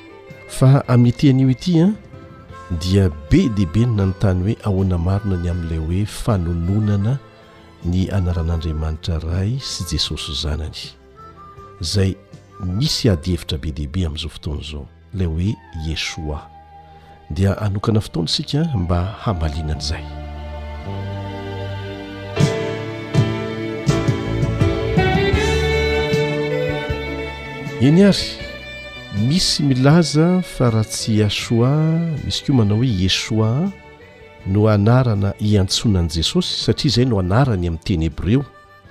fa 0.57 0.69
amin'ny 0.89 1.13
tenyio 1.19 1.49
ityan 1.53 1.89
ah, 1.93 1.93
dia 2.81 3.05
be 3.29 3.45
diibenona 3.55 4.05
ny 4.09 4.13
tany 4.21 4.41
hoe 4.41 4.57
ahoana 4.65 4.97
marina 4.97 5.37
ny 5.41 5.49
amin'ilay 5.53 5.81
hoe 5.87 6.01
fanononana 6.09 7.13
ny 7.85 8.09
anaran'andriamanitra 8.17 9.19
ray 9.31 9.51
sy 9.71 9.81
jesosy 9.93 10.31
ozanany 10.33 10.81
zay 11.83 12.15
misy 12.63 13.09
ady 13.09 13.31
hevitra 13.35 13.57
be 13.57 13.71
dehibe 13.71 14.05
amin'izao 14.05 14.29
fotona 14.29 14.61
zao 14.71 14.87
ilay 15.13 15.27
hoe 15.27 15.55
yesoa 15.87 16.39
dia 17.29 17.57
anokana 17.61 17.99
fotoany 18.01 18.25
isika 18.27 18.59
mba 18.77 19.03
hamalinan'izay 19.23 20.03
eny 27.81 28.01
ary 28.05 28.27
misy 29.27 29.63
milaza 29.63 30.41
fa 30.41 30.69
raha 30.69 30.83
tsy 30.83 31.23
asoa 31.23 31.71
izy 32.27 32.39
koa 32.47 32.55
manao 32.55 32.77
hoe 32.77 32.87
yesoa 32.87 33.71
no 34.47 34.67
anarana 34.69 35.33
hiantsonany 35.39 36.09
jesosy 36.13 36.63
satria 36.63 36.89
izay 36.89 37.05
no 37.05 37.19
anarany 37.19 37.67
amin'ny 37.67 37.83
tenyhbreo 37.83 38.45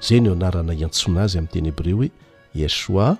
zay 0.08 0.20
no 0.20 0.32
anarana 0.32 0.74
iantsoina 0.74 1.22
azy 1.22 1.38
amin'y 1.38 1.52
teny 1.52 1.72
breo 1.72 1.96
hoe 1.96 2.10
iesoa 2.54 3.16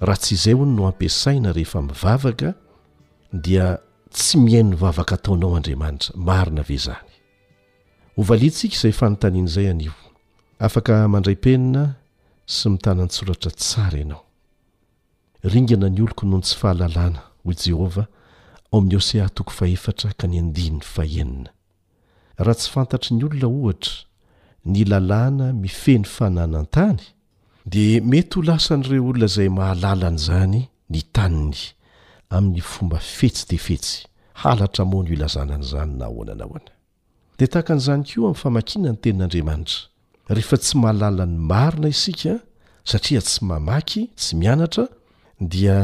ra 0.00 0.14
tsy 0.16 0.34
izay 0.34 0.54
hony 0.56 0.72
no 0.76 0.86
ampiasaina 0.86 1.52
rehefa 1.52 1.78
mivavaka 1.82 2.54
dia 3.44 3.66
tsy 4.16 4.36
mihain 4.44 4.68
ny 4.70 4.76
vavaka 4.82 5.14
ataonao 5.18 5.56
andriamanitra 5.58 6.10
marina 6.28 6.62
ve 6.68 6.74
izany 6.78 7.08
ho 8.16 8.20
valiantsika 8.28 8.74
izay 8.76 8.92
fanontanian' 9.00 9.48
izay 9.50 9.68
anio 9.72 9.94
afaka 10.66 10.92
mandray 11.12 11.36
-penina 11.40 11.82
sy 12.54 12.64
mitanany 12.72 13.10
soratra 13.16 13.50
tsara 13.60 13.96
ianao 14.02 14.22
ringana 15.52 15.86
ny 15.94 16.00
oloko 16.02 16.22
noho 16.26 16.38
ny 16.40 16.44
tsy 16.46 16.56
fahalalàna 16.60 17.20
hoy 17.44 17.54
i 17.56 17.60
jehovah 17.64 18.06
ao 18.70 18.78
amin'ny 18.78 18.94
hosehah 18.98 19.30
toko 19.36 19.50
fahefatra 19.58 20.08
ka 20.18 20.26
ny 20.30 20.36
andinn'ny 20.42 20.80
faenina 20.94 21.50
raha 22.44 22.54
tsy 22.60 22.68
fantatry 22.74 23.12
ny 23.16 23.22
olona 23.26 23.46
ohatra 23.58 23.96
ny 24.72 24.80
lalàna 24.90 25.46
mifeny 25.52 26.04
fananan-tany 26.16 27.02
dia 27.72 28.00
mety 28.02 28.34
ho 28.36 28.42
lasa 28.48 28.72
n'ireo 28.76 29.06
olona 29.10 29.28
izay 29.32 29.48
mahalalany 29.58 30.18
izany 30.22 30.58
ny 30.92 31.00
taniny 31.16 31.58
amin'ny 32.34 32.60
fomba 32.72 32.98
fetsy 33.16 33.44
tefetsy 33.50 33.96
halatra 34.42 34.82
moa 34.90 35.02
no 35.04 35.10
ilazanan'izany 35.16 35.92
na 35.98 36.04
ahoana 36.10 36.34
na 36.38 36.44
hoana 36.50 36.72
dia 37.38 37.48
tahaka 37.52 37.70
an'izany 37.74 38.02
ko 38.10 38.18
amin'ny 38.24 38.38
famakina 38.42 38.88
ny 38.94 38.98
tenin'andriamanitra 39.02 39.78
rehefa 40.36 40.56
tsy 40.62 40.74
mahalala 40.82 41.24
ny 41.32 41.36
marina 41.50 41.88
isika 41.94 42.32
satria 42.90 43.20
tsy 43.26 43.38
mamaky 43.50 44.02
tsy 44.20 44.30
mianatra 44.42 44.84
dia 45.52 45.76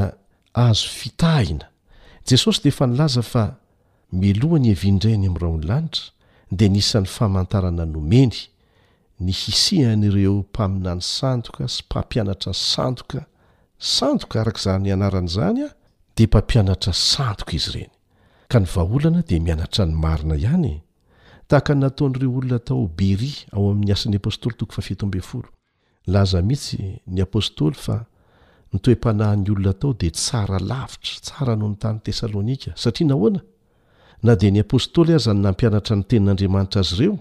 azo 0.67 0.89
fitahina 0.99 1.67
jesosy 2.29 2.59
dia 2.63 2.73
efa 2.73 2.85
nilaza 2.91 3.23
fa 3.33 3.45
milohany 4.23 4.67
evindrainy 4.75 5.27
amin'raho 5.29 5.55
ony 5.59 5.67
lanitra 5.71 6.07
dia 6.57 6.69
nisan'ny 6.75 7.09
famantarana 7.17 7.85
nomeny 7.95 8.37
ny 9.21 9.33
hisihan'ireo 9.33 10.35
mpaminany 10.43 11.01
sandoka 11.03 11.69
sy 11.69 11.83
mpampianatra 11.87 12.53
sandoka 12.53 13.25
sandoka 13.79 14.41
arak'za 14.41 14.79
nyanaran'izany 14.79 15.63
a 15.65 15.69
de 16.19 16.25
mpampianatra 16.27 16.93
sandoka 16.93 17.53
izy 17.57 17.71
ireny 17.71 17.91
ka 18.51 18.61
ny 18.61 18.67
vaholana 18.67 19.23
de 19.29 19.39
mianatra 19.41 19.87
ny 19.87 19.95
marina 19.95 20.37
ihany 20.37 20.81
tahaka 21.49 21.75
nataon'ireo 21.75 22.33
olona 22.37 22.59
tao 22.59 22.89
bery 22.97 23.35
ao 23.55 23.71
amin'ny 23.71 23.93
asan'ny 23.95 24.17
apôstoly 24.19 24.57
tokofaftobfolo 24.59 25.49
laza 26.07 26.43
mihitsy 26.43 26.99
ny 27.07 27.23
apôstôly 27.23 27.75
fa 27.79 28.05
nytoe-panahany 28.75 29.47
olona 29.51 29.75
tao 29.79 29.95
de 29.95 30.11
tsara 30.11 30.59
lavitra 30.59 31.21
tsara 31.23 31.55
noho 31.57 31.71
ny 31.71 31.77
tany 31.79 32.01
tesalônika 32.03 32.73
satria 32.77 33.09
nahoana 33.15 33.41
na 34.27 34.35
di 34.35 34.51
ny 34.51 34.61
apôstôly 34.67 35.15
aza 35.15 35.33
ny 35.37 35.41
nampianatra 35.47 35.97
ny 36.03 36.03
tenin'andriamanitra 36.03 36.81
azy 36.83 36.95
ireo 36.99 37.17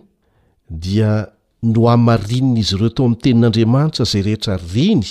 dia 0.69 1.32
no 1.63 1.87
amarinny 1.89 2.59
izy 2.59 2.75
ireo 2.75 2.89
to 2.91 3.03
ami'ny 3.07 3.21
tenin'andriamanitra 3.23 4.05
zay 4.05 4.21
rehetra 4.21 4.55
riny 4.73 5.07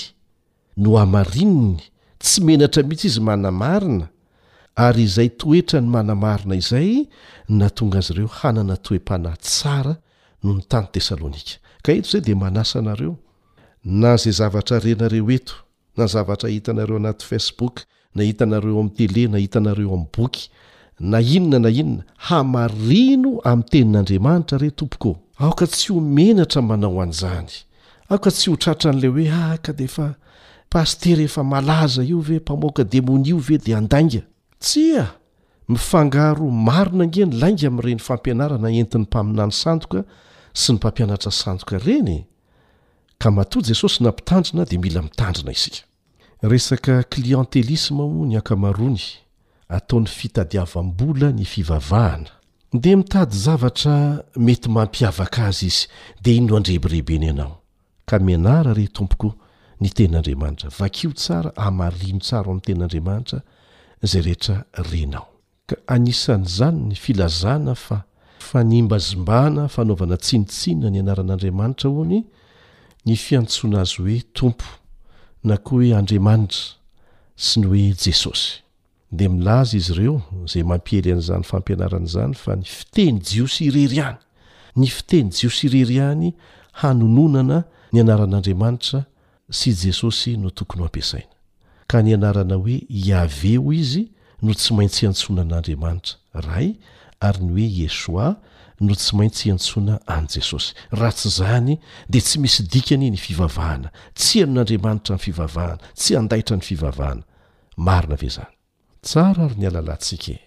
no 0.85 0.91
amarininy 1.03 1.81
tsy 2.23 2.38
menatra 2.45 2.83
mihitsy 2.88 3.07
izy 3.11 3.21
manamarina 3.29 4.07
ary 4.87 5.03
izay 5.09 5.31
toetra 5.41 5.79
ny 5.81 5.88
manamarina 5.95 6.55
izay 6.62 6.91
na 7.59 7.67
tonga 7.77 7.99
azy 8.05 8.12
ireo 8.15 8.29
hanana 8.38 8.77
toe-pana 8.85 9.31
tsara 9.47 9.93
noho 10.45 10.55
ny 10.61 10.65
tany 10.71 10.87
tesalônika 10.95 11.55
ka 11.85 11.91
eto 11.97 12.09
zay 12.12 12.23
de 12.27 12.35
manasa 12.43 12.77
anareo 12.85 13.12
na 14.01 14.11
zay 14.23 14.33
zavatra 14.41 14.77
renareo 14.85 15.31
eto 15.37 15.55
na 15.97 16.05
zavatra 16.15 16.49
hitanareo 16.55 16.97
anaty 17.01 17.25
facebook 17.31 17.77
na 18.15 18.23
hitanareo 18.29 18.77
ami'y 18.83 18.93
tele 18.97 19.23
na 19.33 19.38
hitanareo 19.45 19.91
ami'nyboky 19.97 20.43
na 21.11 21.19
inona 21.35 21.59
na 21.65 21.71
inona 21.81 22.03
hamarino 22.29 23.31
ami'ny 23.51 23.65
tenin'andriamanitra 23.73 24.57
retomok 24.65 25.05
aoka 25.43 25.67
tsy 25.67 25.93
ho 25.93 26.01
menatra 26.01 26.63
manao 26.63 27.03
an'izany 27.03 27.51
aoka 28.11 28.31
tsy 28.35 28.51
hotratra 28.51 28.89
an'la 28.95 29.09
hoe 29.15 29.29
aa 29.37 29.55
ah, 29.69 29.73
deefapasteraefa 29.81 31.43
aaza 31.57 32.05
io 32.13 32.19
vempamkaenii 32.31 33.33
ve 33.49 33.57
daatsya 33.67 35.05
mifangao 35.69 36.47
marona 36.69 37.05
ngeny 37.11 37.33
lainga 37.41 37.67
ami''reny 37.71 37.99
fampianarana 38.09 38.69
entin'ny 38.81 39.03
mpaminany 39.09 39.53
sandoka 39.63 40.01
sy 40.61 40.69
ny 40.73 40.77
mpampianatra 40.77 41.31
sandoka 41.43 41.75
reny 41.87 42.17
esosy 43.73 43.99
na 44.05 44.11
mpitandina 44.15 44.63
d 44.65 44.73
ila 44.77 45.01
iandina 45.03 45.53
iie 47.75 48.05
ny 48.31 48.35
atao'y 49.77 50.07
fitadaambnyfahaa 50.19 52.19
nde 52.75 52.97
mitady 52.97 53.37
zavatra 53.39 54.23
mety 54.37 54.69
mampiavaka 54.69 55.45
azy 55.47 55.67
izy 55.67 55.87
dea 56.23 56.35
inno 56.35 56.57
andreberehibena 56.57 57.27
ianao 57.27 57.57
ka 58.09 58.19
mianara 58.19 58.73
re 58.75 58.87
tompoko 58.87 59.29
ny 59.81 59.89
ten'andriamanitra 59.97 60.69
vakio 60.79 61.13
tsara 61.13 61.51
amarino 61.57 62.19
tsara 62.21 62.45
amin'ny 62.49 62.61
ten'andriamanitra 62.67 63.41
zay 64.03 64.23
rehetra 64.23 64.57
renao 64.91 65.29
ka 65.67 65.77
anisan'izany 65.87 66.79
ny 66.89 66.95
filazana 66.95 67.75
fa 67.75 67.99
fanimbazombana 68.39 69.69
fanaovana 69.69 70.17
tsinitsinna 70.17 70.89
ny 70.91 70.99
anaran'andriamanitra 71.01 71.91
hoany 71.91 72.25
ny 73.07 73.17
fiantsoana 73.25 73.81
azy 73.81 73.97
hoe 74.03 74.21
tompo 74.33 74.67
na 75.45 75.57
koa 75.65 75.77
hoe 75.77 75.95
andriamanitra 75.95 76.63
sy 77.37 77.61
ny 77.61 77.67
hoe 77.67 77.87
jesosy 78.05 78.62
de 79.12 79.29
milaza 79.29 79.77
izy 79.77 79.92
ireo 79.92 80.20
zay 80.51 80.64
mampiely 80.70 81.12
an'izany 81.12 81.44
fampianaran'izany 81.51 82.33
fa 82.42 82.55
ny 82.57 82.64
fiteny 82.64 83.18
jiosy 83.29 83.66
irery 83.66 83.98
any 84.01 84.09
ny 84.81 84.87
fiteny 84.94 85.31
jiosy 85.38 85.66
irery 85.81 85.98
any 86.11 86.29
hanononana 86.81 87.59
ny 87.92 87.98
anaran'andriamanitra 88.05 89.01
sy 89.59 89.75
jesosy 89.83 90.33
no 90.44 90.51
tokony 90.59 90.83
ho 90.85 90.88
ampiasaina 90.88 91.29
ka 91.90 92.01
ny 92.07 92.14
anarana 92.18 92.57
hoe 92.62 92.79
iaveo 93.03 93.72
izy 93.81 94.03
no 94.46 94.53
tsy 94.59 94.70
maintsy 94.79 95.03
hantsoana 95.09 95.44
n'andriamanitra 95.51 96.40
ray 96.48 96.68
ary 97.29 97.42
ny 97.44 97.53
hoe 97.62 97.68
iesoa 97.79 98.27
no 98.87 98.94
tsy 99.01 99.12
maintsy 99.20 99.46
hantsoana 99.53 99.94
any 100.16 100.29
jesosy 100.38 100.70
ratsy 101.01 101.29
zany 101.38 101.75
di 102.12 102.20
tsy 102.27 102.37
misy 102.44 102.62
dikany 102.72 103.09
ny 103.12 103.18
fivavahana 103.27 103.88
tsy 104.20 104.35
hanon'andriamanitra 104.46 105.14
ny 105.20 105.27
fivavahana 105.27 105.77
tsy 105.98 106.11
andahitra 106.20 106.55
ny 106.59 106.64
fivavahana 106.70 107.22
marina 107.87 108.16
ve 108.22 108.31
zany 108.38 108.55
tsara 109.03 109.43
ary 109.45 109.57
ny 109.59 109.67
alalantsika 109.67 110.33
e 110.38 110.41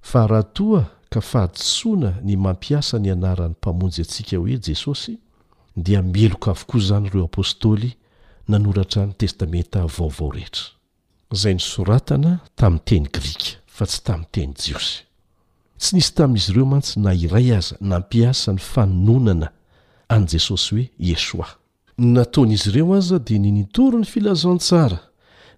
fa 0.00 0.24
raha 0.30 0.42
toa 0.56 0.82
ka 1.12 1.20
fahadisoana 1.20 2.10
ny 2.26 2.36
mampiasa 2.44 2.96
ny 2.98 3.10
anaran'ny 3.14 3.54
mpamonjy 3.58 4.02
atsika 4.02 4.36
hoe 4.36 4.56
jesosy 4.66 5.12
dia 5.84 6.00
mieloka 6.02 6.48
avokoa 6.50 6.80
izany 6.82 7.06
ireo 7.08 7.26
apôstôly 7.28 7.90
nanoratra 8.48 9.06
ny 9.06 9.12
testamenta 9.22 9.80
vaovao 9.94 10.30
rehetra 10.36 10.64
izay 11.32 11.54
ny 11.54 11.62
soratana 11.72 12.32
tamin'nyteny 12.58 13.06
grika 13.14 13.50
fa 13.76 13.84
tsy 13.86 14.00
tamin'ny 14.06 14.28
teny 14.32 14.52
jiosy 14.62 14.94
tsy 15.80 15.90
nisy 15.96 16.12
tamin'izy 16.16 16.50
ireo 16.52 16.66
mantsy 16.66 17.00
na 17.00 17.12
iray 17.14 17.50
aza 17.58 17.76
nampiasa 17.80 18.52
ny 18.52 18.58
faononana 18.72 19.52
an'i 20.08 20.28
jesosy 20.34 20.72
hoe 20.74 20.88
esoa 21.12 21.48
nataonaizy 21.98 22.68
ireo 22.70 22.94
aza 22.94 23.18
dia 23.18 23.38
nynitory 23.38 23.96
ny 24.00 24.04
filazantsara 24.12 24.98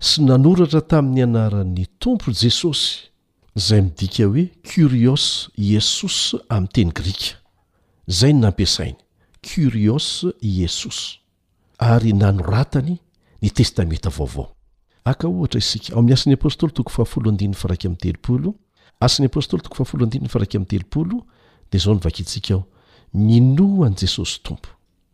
sy 0.01 0.23
nanoratra 0.23 0.81
tamin'ny 0.81 1.23
anaran'ny 1.25 1.87
tompo 1.99 2.31
jesosy 2.31 3.11
zay 3.59 3.81
midika 3.83 4.25
hoe 4.29 4.45
curios 4.71 5.25
esos 5.79 6.19
amin'ny 6.57 6.69
teny 6.75 6.93
grika 6.99 7.33
zay 8.19 8.33
no 8.33 8.41
nampiasainy 8.45 8.97
curios 9.49 10.07
yesos 10.43 10.99
ary 11.79 12.13
nanoratany 12.13 12.95
ny 13.43 13.51
testamenta 13.51 14.11
vaovao 14.19 14.47
aka 15.13 15.27
ohatra 15.33 15.59
isika 15.65 15.91
oamin'ny 15.97 16.13
asan'ny 16.19 16.37
apôstoly 16.39 16.73
toko 16.79 16.91
fahafolo 16.97 17.27
andini'ny 17.33 17.59
faraik 17.63 17.85
amny 17.89 17.99
telopolo 18.05 18.55
asan'ny 19.07 19.27
apôstoly 19.31 19.63
toko 19.65 19.75
fahafolo 19.79 20.03
andiniy 20.07 20.29
faraika 20.35 20.59
ny 20.59 20.67
telopolo 20.69 21.17
dia 21.73 21.81
zao 21.85 21.95
novakaitsika 21.99 22.53
ho 22.55 22.63
minohany 23.15 23.97
jesosy 24.05 24.39
tompo 24.47 24.71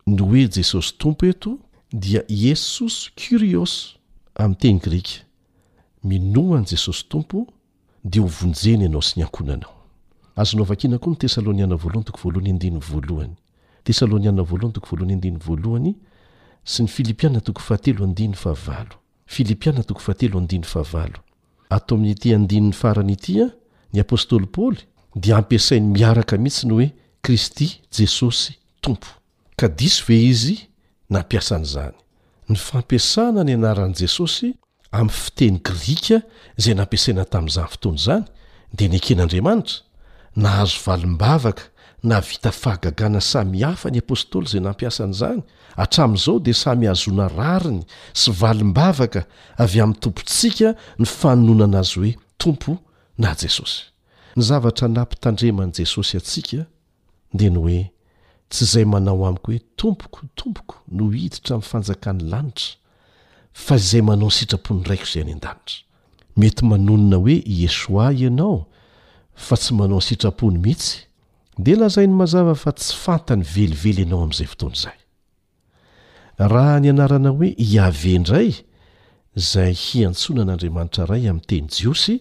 no 0.07 0.23
hoe 0.25 0.45
jesosy 0.55 0.93
tompo 1.01 1.25
eto 1.25 1.57
dia 1.93 2.21
yesos 2.29 3.09
curios 3.17 3.97
amin'nyteny 4.35 4.79
grika 4.79 5.11
minohany 6.03 6.65
jesosy 6.71 7.03
tompo 7.09 7.45
dia 8.03 8.21
hovonjeny 8.25 8.83
ianao 8.85 9.01
sy 9.01 9.17
ny 9.19 9.23
ankonanao 9.25 9.71
azono 10.35 10.63
avakina 10.63 10.97
koa 10.99 11.11
ny 11.13 11.17
tesalôniana 11.23 11.75
valohny 11.83 12.03
toovlohny 12.03 12.49
andiny 12.51 12.79
voalohany 12.79 13.35
tesalôniana 13.83 14.43
vahy 14.43 14.59
to 14.71 14.81
yd 14.93 15.25
ahny 15.75 15.95
sy 16.63 16.83
ny 16.83 16.89
filipiaaailipiaatoahat 16.89 18.89
aha 20.91 21.09
ato 21.75 21.95
amin'n'ity 21.95 22.33
andinin'ny 22.35 22.73
farany 22.81 23.11
itya 23.13 23.45
ny 23.93 23.99
apôstôly 24.01 24.45
paoly 24.55 24.77
dia 25.15 25.37
ampiasainy 25.37 25.87
miaraka 25.97 26.37
mihitsy 26.37 26.67
ny 26.67 26.73
hoe 26.73 26.89
kristy 27.21 27.67
jesosy 27.97 28.53
tompo 28.81 29.07
ka 29.57 29.67
disy 29.67 30.03
ve 30.07 30.23
izy 30.31 30.57
nampiasa 31.09 31.55
an'izany 31.55 31.97
ny 32.51 32.55
fampiasana 32.59 33.43
ny 33.45 33.53
anaran'i 33.57 33.93
jesosy 33.97 34.53
amin'ny 34.93 35.13
fiteny 35.23 35.59
grika 35.69 36.17
izay 36.59 36.75
nampiasaina 36.79 37.25
tamin'izany 37.33 37.71
fotoany 37.73 37.99
izany 38.01 38.23
dia 38.79 38.89
neken'andriamanitra 38.91 39.81
nahazo 40.43 40.77
valim-bavaka 40.85 41.63
navita 42.09 42.51
fahagagana 42.63 43.21
samyhafa 43.33 43.87
ny 43.93 43.99
apôstôly 44.03 44.45
izay 44.49 44.61
nampiasan' 44.67 45.13
izany 45.17 45.39
hatramin'izao 45.79 46.37
dia 46.45 46.57
samy 46.63 46.85
hazoana 46.91 47.25
rariny 47.37 47.81
sy 48.19 48.29
valim-bavaka 48.41 49.21
avy 49.63 49.79
amin'ny 49.83 50.01
tompontsika 50.03 50.69
ny 51.01 51.05
fanonoana 51.19 51.63
ana 51.79 51.83
azy 51.83 51.97
hoe 51.99 52.11
tompo 52.43 52.71
na 53.23 53.31
jesosy 53.41 53.79
ny 54.37 54.41
zavatra 54.51 54.87
nampitandreman' 54.95 55.73
jesosy 55.79 56.17
atsika 56.21 56.65
dia 57.33 57.49
ny 57.49 57.59
hoe 57.65 57.81
tsy 58.49 58.63
izay 58.65 58.85
manao 58.85 59.25
amiko 59.27 59.51
hoe 59.51 59.61
tompokotompoko 59.79 60.75
no 60.97 61.05
hiditra 61.13 61.51
ami'ny 61.55 61.69
fanjakan'ny 61.71 62.19
lanitra 62.31 62.75
fa 63.65 63.73
izay 63.81 64.03
manao 64.09 64.29
sitrapony 64.37 64.83
raiko 64.89 65.07
izay 65.09 65.23
any 65.25 65.33
an-danitra 65.35 65.81
mety 66.41 66.61
manonona 66.71 67.17
hoe 67.23 67.37
esoa 67.67 68.05
anao 68.27 68.57
fa 69.45 69.55
tsy 69.61 69.71
manao 69.79 70.01
sitrapony 70.09 70.57
mihitsy 70.63 70.97
dia 71.63 71.77
lazainy 71.81 72.13
mazava 72.21 72.53
fa 72.63 72.71
tsy 72.79 72.93
fantany 73.03 73.43
velively 73.55 73.91
ianao 74.03 74.21
amin'izay 74.23 74.49
fotoany 74.53 74.77
izay 74.83 74.99
raha 76.53 76.77
ny 76.83 76.89
anarana 76.93 77.29
hoe 77.37 77.49
hiavyndray 77.69 78.49
zay 79.51 79.71
hiantsona 79.85 80.41
n'andriamanitra 80.45 81.03
ray 81.11 81.23
amin'nyteny 81.31 81.67
jiosy 81.77 82.15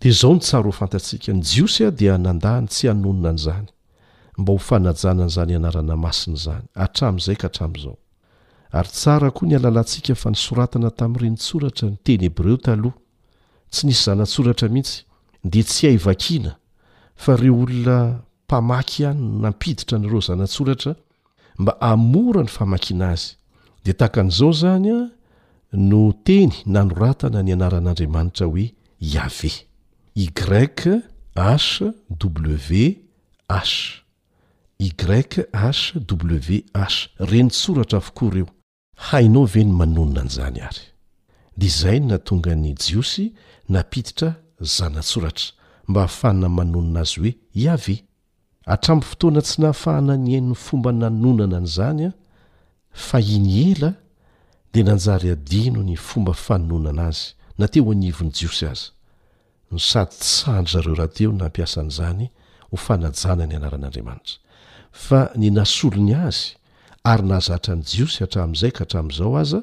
dia 0.00 0.12
zao 0.20 0.32
ny 0.34 0.40
tsaro 0.44 0.66
ho 0.70 0.74
fantatsika 0.80 1.30
ny 1.36 1.40
jiosy 1.50 1.82
a 1.84 1.90
dia 2.00 2.14
nandany 2.26 2.66
tsy 2.72 2.84
anonona 2.92 3.32
n'zany 3.36 3.68
mba 4.40 4.52
ho 4.52 4.58
fanajanan' 4.68 5.28
izany 5.30 5.52
ianarana 5.54 5.94
masiny 6.04 6.34
izany 6.40 6.64
atramin'izay 6.84 7.36
ka 7.40 7.46
hatramin'izao 7.48 7.96
ary 8.78 8.90
tsara 8.96 9.28
koa 9.36 9.46
ny 9.48 9.54
alalantsika 9.58 10.12
fa 10.22 10.28
nisoratana 10.34 10.90
tamin'n'irenytsoratra 10.98 11.86
ny 11.90 11.96
teny 12.06 12.24
eb 12.28 12.36
reo 12.44 12.56
taloha 12.66 12.98
tsy 13.72 13.82
nisy 13.86 14.02
zanatsoratra 14.08 14.66
mihitsy 14.74 14.98
dia 15.50 15.64
tsy 15.68 15.82
haivakiana 15.88 16.52
fa 17.22 17.32
reo 17.42 17.56
olona 17.64 17.98
mpamaky 18.46 19.00
any 19.10 19.20
nampiditra 19.44 19.96
n'reo 19.98 20.20
zanatsoratra 20.28 20.92
mba 21.62 21.72
amora 21.90 22.40
ny 22.44 22.50
famakina 22.56 23.04
azy 23.14 23.28
dia 23.84 23.94
takan'izao 24.02 24.52
zany 24.62 24.88
a 24.98 25.00
no 25.88 26.00
teny 26.28 26.52
nanoratana 26.74 27.38
ny 27.46 27.52
anaran'andriamanitra 27.56 28.44
hoe 28.52 28.66
iave 29.12 29.52
i 30.22 30.24
grek 30.38 30.78
w 31.40 32.90
i 34.80 34.88
grek 34.96 35.36
hwh 35.52 37.08
renytsoratra 37.20 38.00
voko 38.00 38.30
reo 38.30 38.46
hainao 39.10 39.44
ve 39.52 39.64
ny 39.64 39.72
manonona 39.80 40.22
ny 40.24 40.30
izany 40.30 40.58
ary 40.68 40.80
di 41.60 41.68
zainy 41.80 42.06
na 42.12 42.18
tonga 42.18 42.54
ny 42.62 42.70
jiosy 42.82 43.26
napititra 43.74 44.30
zanatsoratra 44.74 45.46
mba 45.88 46.00
hahafanana 46.02 46.48
manonina 46.58 47.00
azy 47.04 47.16
hoe 47.20 47.32
iave 47.62 47.94
hatramn'ny 48.70 49.04
fotoana 49.08 49.40
tsy 49.46 49.56
nahafahana 49.62 50.14
ny 50.24 50.30
ainony 50.36 50.54
fomba 50.66 50.90
nanonana 51.00 51.58
nyizany 51.64 52.02
a 52.08 52.12
fa 53.06 53.18
iny 53.36 53.50
ela 53.72 53.90
dia 54.72 54.84
nanjary 54.88 55.28
adino 55.36 55.80
ny 55.88 55.94
fomba 56.08 56.32
fanononana 56.46 57.02
azy 57.10 57.24
nateo 57.58 57.82
hanivony 57.90 58.30
jiosy 58.36 58.64
aza 58.72 58.86
ny 59.72 59.78
sady 59.90 60.16
tsandry 60.24 60.72
zareo 60.72 60.94
rahateo 60.98 61.30
nampiasa 61.40 61.78
n'izany 61.84 62.26
ho 62.70 62.76
fanajana 62.86 63.44
ny 63.48 63.54
anaran'andriamanitra 63.58 64.36
fa 64.92 65.28
ny 65.38 65.50
nasolony 65.54 66.14
azy 66.14 66.56
ary 67.06 67.26
nazatrany 67.28 67.82
jiosy 67.92 68.18
hatramin'izay 68.24 68.72
ka 68.74 68.80
hatrami'izao 68.84 69.36
aza 69.40 69.60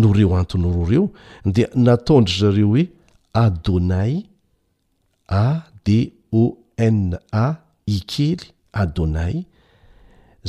no 0.00 0.08
reo 0.18 0.30
antony 0.40 0.64
roa 0.72 0.86
ireo 0.88 1.06
dia 1.54 1.68
nataondry 1.86 2.34
zareo 2.40 2.68
hoe 2.74 2.84
adonai 3.44 4.26
a 5.28 5.44
d 5.84 6.12
on 6.84 7.14
a 7.32 7.46
i 7.94 7.98
kely 8.00 8.40
adonai 8.72 9.46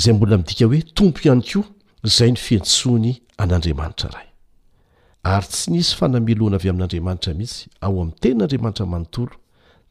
zay 0.02 0.14
mbola 0.14 0.38
midika 0.38 0.66
hoe 0.70 0.82
tompo 0.98 1.20
ihany 1.26 1.44
koa 1.52 1.66
zay 2.18 2.30
ny 2.34 2.40
fientsoany 2.46 3.14
an'andriamanitra 3.42 4.10
ray 4.18 4.28
ary 5.24 5.48
tsy 5.52 5.72
nisy 5.72 5.94
fanameloana 6.00 6.58
avy 6.60 6.70
amin'andriamanitra 6.74 7.32
mihitsy 7.40 7.70
ao 7.86 7.94
amin'ny 8.02 8.18
teny 8.22 8.36
n'andriamanitra 8.42 8.86
manontolo 8.94 9.34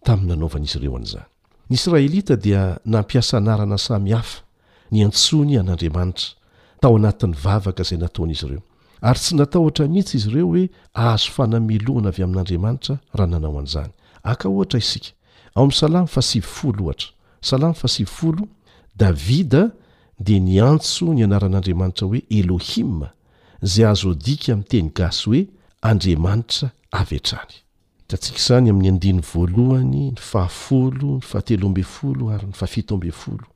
tamin'ny 0.05 0.29
nanaovan'izy 0.35 0.79
ireo 0.81 0.97
an'izany 0.99 1.29
ny 1.71 1.75
israelita 1.75 2.37
dia 2.37 2.79
nampiasa 2.85 3.41
narana 3.41 3.79
samihafa 3.79 4.43
ny 4.91 5.03
antsony 5.05 5.59
an'andriamanitra 5.59 6.35
tao 6.81 6.97
anatin'ny 6.97 7.35
vavaka 7.43 7.83
izay 7.83 7.99
nataonaizy 7.99 8.47
ireo 8.47 8.59
ary 9.03 9.19
tsy 9.21 9.35
natao 9.37 9.65
otra 9.65 9.89
mihitsy 9.89 10.17
izy 10.17 10.31
ireo 10.31 10.47
hoe 10.47 10.65
ahazo 10.95 11.29
fanamelohana 11.37 12.09
avy 12.11 12.23
amin'andriamanitra 12.23 12.99
raha 13.15 13.31
nanao 13.31 13.59
an'izany 13.59 13.93
aka 14.23 14.49
ohatra 14.49 14.79
isika 14.79 15.11
ao 15.55 15.63
amin'ny 15.65 15.79
salamo 15.81 16.07
fasivifolo 16.07 16.83
ohatra 16.85 17.09
salamo 17.41 17.75
fasivfolo 17.75 18.49
davida 18.97 19.71
dia 20.19 20.41
ny 20.41 20.61
antso 20.63 21.15
ny 21.15 21.25
anaran'andriamanitra 21.25 22.07
hoe 22.09 22.23
elohima 22.31 23.11
zay 23.63 23.87
azo 23.87 24.11
adika 24.11 24.57
miteny 24.57 24.91
gasy 24.95 25.25
hoe 25.29 25.47
andriamanitra 25.83 26.71
avetrany 26.93 27.66
tatsikasany 28.09 28.71
amin'ny 28.71 28.89
andiny 28.93 29.21
voalohany 29.21 30.11
ny 30.13 30.19
fahafolo 30.23 31.11
ny 31.17 31.23
fahatelo 31.27 31.67
ambe 31.67 31.83
folo 31.83 32.29
ary 32.31 32.47
ny 32.47 32.53
fahafito 32.55 32.95
ambe 32.95 33.11
folo 33.11 33.47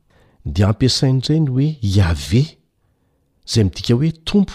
de 0.46 0.64
ampiasaindray 0.66 1.40
ny 1.44 1.50
hoe 1.50 1.68
iave 1.92 2.42
zay 3.46 3.64
midika 3.64 3.94
hoe 3.94 4.10
tompo 4.24 4.54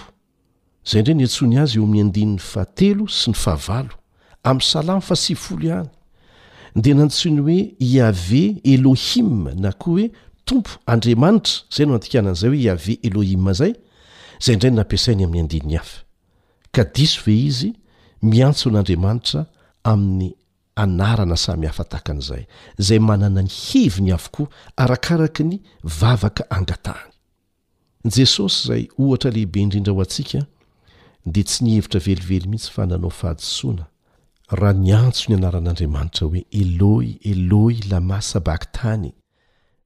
zay 0.91 1.01
ndray 1.01 1.15
y 1.17 1.23
antsony 1.27 1.59
azy 1.59 1.77
eo 1.77 1.83
amin'ny 1.87 2.01
andin'ny 2.07 2.37
fahatelo 2.39 3.07
sy 3.07 3.29
ny 3.31 3.35
fahavalo 3.43 3.93
amin'y 4.43 4.65
salamy 4.71 5.01
fa 5.01 5.15
siy 5.15 5.35
folo 5.35 5.65
ihany 5.67 5.87
de 6.75 6.93
nantsony 6.93 7.39
hoe 7.41 7.75
iave 7.79 8.43
elôhima 8.67 9.53
na 9.55 9.71
koa 9.71 9.93
hoe 9.93 10.11
tompo 10.45 10.69
andriamanitra 10.85 11.53
zay 11.71 11.85
no 11.87 11.95
atia'zay 11.95 12.49
h 12.51 12.55
easo 16.99 17.31
e 17.31 17.35
iz 17.49 17.65
miantson'andriamanitra 18.21 19.45
amin'ny 19.85 20.29
anarana 20.83 21.37
samy 21.45 21.67
hafatahakan'izay 21.71 22.43
izay 22.81 22.99
manana 23.09 23.41
ny 23.45 23.49
hivy 23.65 24.01
ny 24.05 24.11
avokoa 24.17 24.47
arakaraka 24.83 25.41
ny 25.49 25.55
vavaka 25.99 26.43
angatahany 26.55 27.13
jesosy 28.15 28.57
izay 28.63 28.83
ohatra 29.01 29.29
lehibe 29.35 29.57
indrindra 29.63 29.93
ho 29.95 30.01
antsika 30.05 30.39
dia 31.33 31.43
tsy 31.47 31.57
nihevitra 31.63 31.99
velively 32.07 32.47
mihitsy 32.51 32.71
fa 32.75 32.83
nanao 32.89 33.09
fahadosoana 33.19 33.85
raha 34.59 34.73
ny 34.83 34.91
antso 35.03 35.23
ny 35.29 35.35
anaran'andriamanitra 35.39 36.23
hoe 36.29 36.41
elohi 36.61 37.11
elôi 37.31 37.75
lamasa 37.91 38.39
baktany 38.49 39.09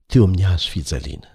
teo 0.08 0.22
amin'ny 0.26 0.42
haazo 0.48 0.68
fijalena 0.74 1.28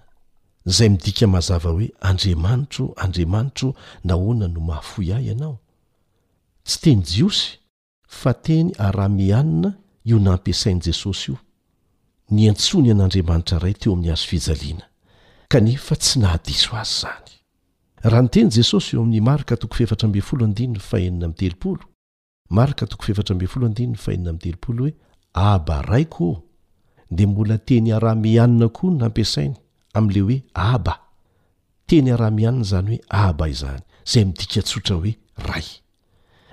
izay 0.70 0.88
midika 0.94 1.24
mazava 1.36 1.70
hoe 1.76 1.86
andriamanitro 2.10 2.84
andriamanitro 3.04 3.68
nahoana 4.08 4.46
no 4.54 4.60
mahafoy 4.68 5.08
ahy 5.16 5.24
ianao 5.30 5.56
tsy 6.66 6.76
teny 6.82 7.02
jiosy 7.12 7.48
fa 8.06 8.34
teny 8.34 8.72
arahamianina 8.78 9.76
io 10.02 10.18
nampiasain' 10.18 10.78
jesosy 10.80 11.32
io 11.32 11.38
ny 12.30 12.48
antsony 12.48 12.90
an'andriamanitra 12.90 13.58
iray 13.58 13.72
teo 13.74 13.92
amin'ny 13.92 14.10
azo 14.12 14.26
fijaliana 14.26 14.86
kanefa 15.48 15.94
tsy 15.96 16.20
nahadiso 16.20 16.70
azy 16.80 16.98
zany 17.02 17.30
raha 18.06 18.22
ny 18.22 18.28
teny 18.28 18.48
jesosy 18.50 18.96
io 18.96 19.02
amin'ny 19.02 19.20
marka 19.28 19.56
toko 19.56 19.74
featraoo 19.74 20.46
dnahamteo 20.52 21.78
marka 22.58 22.86
toko 22.90 23.02
feeara 23.02 23.34
oodnnfaenina 23.34 24.32
mtepolo 24.32 24.82
hoe 24.84 24.92
aba 25.32 25.82
ray 25.82 26.04
ko 26.04 26.44
de 27.10 27.26
mbola 27.26 27.58
teny 27.58 27.92
araha-mianina 27.92 28.68
koa 28.68 28.90
ny 28.90 28.98
nampiasainy 29.02 29.54
am'le 29.98 30.20
hoe 30.20 30.38
aba 30.54 30.94
teny 31.86 32.12
araha-mihanina 32.14 32.64
zany 32.64 32.94
hoe 32.96 33.04
aba 33.08 33.48
izany 33.48 33.82
zay 34.10 34.24
midika 34.24 34.62
tsotra 34.62 34.94
hoe 34.96 35.12
ray 35.36 35.66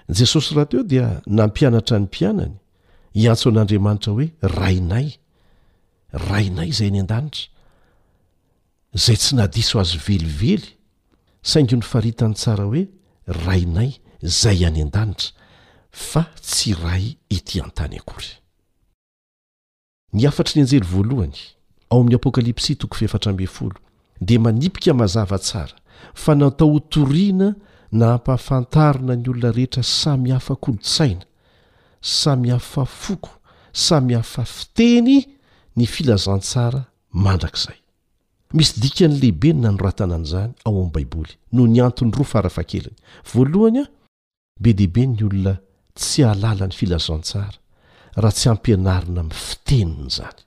jesosy 0.09 0.53
raha 0.55 0.65
teo 0.65 0.83
dia 0.83 1.21
nampianatra 1.25 1.99
ny 1.99 2.03
mpianany 2.05 2.51
hiantso 3.13 3.49
an'andriamanitra 3.49 4.11
hoe 4.13 4.29
rainay 4.41 5.09
rainay 6.11 6.67
izay 6.69 6.87
any 6.87 6.99
an-danitra 6.99 7.47
zay 8.93 9.15
tsy 9.15 9.35
nadiso 9.35 9.79
azy 9.79 9.97
velively 9.97 10.77
saingy 11.41 11.75
ny 11.75 11.81
faritany 11.81 12.33
tsara 12.33 12.63
hoe 12.63 12.87
rainay 13.27 13.91
zay 14.21 14.65
any 14.65 14.81
an-danitra 14.81 15.29
fa 15.91 16.23
tsy 16.41 16.73
ray 16.83 17.17
ity 17.29 17.61
an-tany 17.61 17.97
akoryny 17.99 18.31
afr 20.27 20.55
ny 20.57 20.61
aje 20.63 20.81
ao 21.89 21.97
ain'ny 21.99 22.15
apokalipsy 22.15 22.75
toko 22.75 22.95
fefatramy 22.95 23.47
folo 23.47 23.75
di 24.21 24.37
manipika 24.37 24.93
mazava 24.93 25.39
tsara 25.39 25.73
fa 26.13 26.35
natao 26.35 26.75
otoriana 26.75 27.55
na 27.93 28.13
ampahafantarina 28.13 29.13
ny 29.15 29.29
olona 29.29 29.51
rehetra 29.53 29.83
samy 29.83 30.29
hafakolotsaina 30.33 31.25
samy 32.01 32.49
hafa 32.49 32.85
foko 32.85 33.29
samy 33.73 34.13
hafa 34.15 34.45
fiteny 34.45 35.19
ny 35.77 35.85
filazantsara 35.85 36.81
mandrak'zay 37.25 37.77
misy 38.53 38.79
dikany 38.81 39.13
lehibe 39.21 39.53
ny 39.53 39.61
nanoratana 39.65 40.15
an' 40.17 40.25
izany 40.27 40.51
ao 40.65 40.73
ami'ny 40.77 40.93
baiboly 40.95 41.33
no 41.55 41.67
ny 41.67 41.81
antony 41.85 42.11
roa 42.17 42.25
farafakeliny 42.33 42.97
voalohany 43.33 43.79
a 43.83 43.85
be 44.61 44.73
dehibe 44.73 45.05
ny 45.13 45.21
olona 45.29 45.53
tsy 45.99 46.23
alala 46.31 46.67
ny 46.69 46.73
filazantsara 46.79 47.57
raha 48.15 48.35
tsy 48.39 48.49
ampianarina 48.53 49.19
ami'ny 49.21 49.39
fiteniny 49.47 50.09
zany 50.17 50.41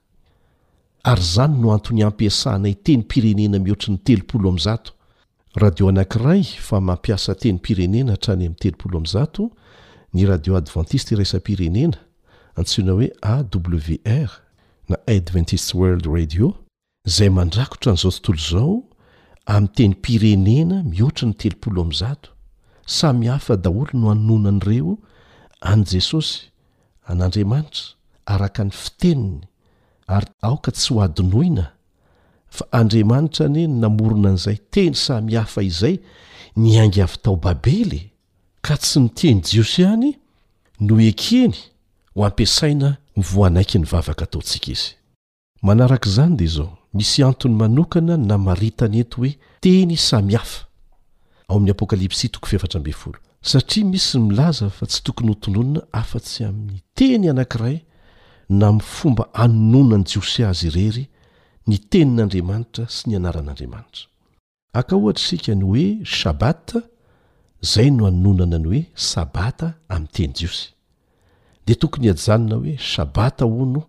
ary 1.13 1.25
zany 1.33 1.57
no 1.61 1.71
antony 1.73 2.03
ampiasanayteny 2.03 2.99
mpirenena 3.07 3.57
mihoatry 3.63 3.89
'ny 3.95 3.99
telopolo 4.07 4.47
am'nzato 4.53 4.91
radio 5.57 5.87
anankiray 5.89 6.43
fa 6.59 6.77
mampiasa 6.81 7.35
teny 7.35 7.57
pirenena 7.65 8.13
htrany 8.15 8.45
amin' 8.45 8.59
teloolo 8.61 8.99
azato 9.05 9.43
ny 10.13 10.25
radio 10.29 10.55
advantiste 10.61 11.11
raisa 11.19 11.39
pirenena 11.47 11.97
antsiona 12.59 12.91
hoe 12.91 13.09
awr 13.33 14.29
na 14.89 14.97
adventist 15.15 15.67
world 15.79 16.05
radio 16.17 16.47
izay 17.09 17.29
mandrakotran'izao 17.37 18.11
tontolo 18.11 18.37
izao 18.45 18.71
amin'ny 19.55 19.73
teny 19.77 19.95
pirenena 20.05 20.77
mihoatra 20.91 21.25
ny 21.27 21.33
telopolo 21.41 21.81
amzato 21.83 22.29
samy 22.97 23.25
hafa 23.33 23.55
daholo 23.57 23.89
no 23.93 24.07
hanononan'ireo 24.13 24.93
an' 25.71 25.81
jesosy 25.91 26.39
an'andriamanitra 27.09 27.83
araka 28.25 28.63
ny 28.63 28.71
fiteniny 28.71 29.37
ary 30.07 30.27
aoka 30.41 30.71
tsy 30.71 30.93
ho 30.93 31.01
adinoina 31.01 31.65
fa 32.49 32.65
andriamanitra 32.71 33.47
nyy 33.51 33.67
namorona 33.67 34.29
an'izay 34.31 34.57
teny 34.71 34.93
samihafa 35.05 35.61
izay 35.69 35.95
niangy 36.55 37.01
avy 37.05 37.17
tao 37.23 37.35
babely 37.35 38.01
ka 38.65 38.77
tsy 38.77 38.99
miteny 39.05 39.41
jiosy 39.43 39.83
any 39.85 40.11
no 40.79 40.95
ekeny 41.11 41.55
ho 42.15 42.25
ampisaina 42.25 42.97
mivoanaiky 43.17 43.77
ny 43.79 43.85
vavaka 43.91 44.25
taontsika 44.31 44.67
izy 44.75 44.89
manarak' 45.65 46.07
izany 46.09 46.35
dia 46.37 46.47
zao 46.55 46.77
misy 46.93 47.23
antony 47.23 47.55
manokana 47.55 48.17
namaritany 48.17 48.99
eto 48.99 49.17
hoe 49.21 49.33
teny 49.61 49.97
samihafa 49.97 50.65
satria 53.41 53.85
misy 53.85 54.17
milaza 54.19 54.69
fa 54.69 54.85
tsy 54.87 55.03
tokony 55.05 55.29
ho 55.29 55.35
tononona 55.35 55.81
afa-tsy 55.93 56.43
amin'ny 56.43 56.81
teny 56.97 57.29
anankiray 57.29 57.77
na 58.49 58.71
mfomba 58.71 59.29
anononany 59.33 60.03
jiosy 60.03 60.43
azy 60.43 60.67
irery 60.67 61.03
ny 61.67 61.77
tenin'andriamanitra 61.91 62.85
sy 62.87 63.11
ny 63.11 63.15
anaran'andriamanitra 63.19 64.07
aka 64.79 64.93
ohatra 64.99 65.23
isika 65.25 65.53
ny 65.55 65.63
hoe 65.69 65.85
shabata 66.17 66.79
zay 67.71 67.89
no 67.95 68.03
hanononana 68.07 68.57
ny 68.63 68.67
hoe 68.71 68.83
sabata 69.11 69.67
ami'yteny 69.93 70.33
jiosy 70.37 70.65
de 71.67 71.73
tokony 71.81 72.07
h 72.09 72.15
ajanona 72.15 72.55
hoe 72.61 72.73
shabata 72.91 73.43
o 73.45 73.63
no 73.73 73.81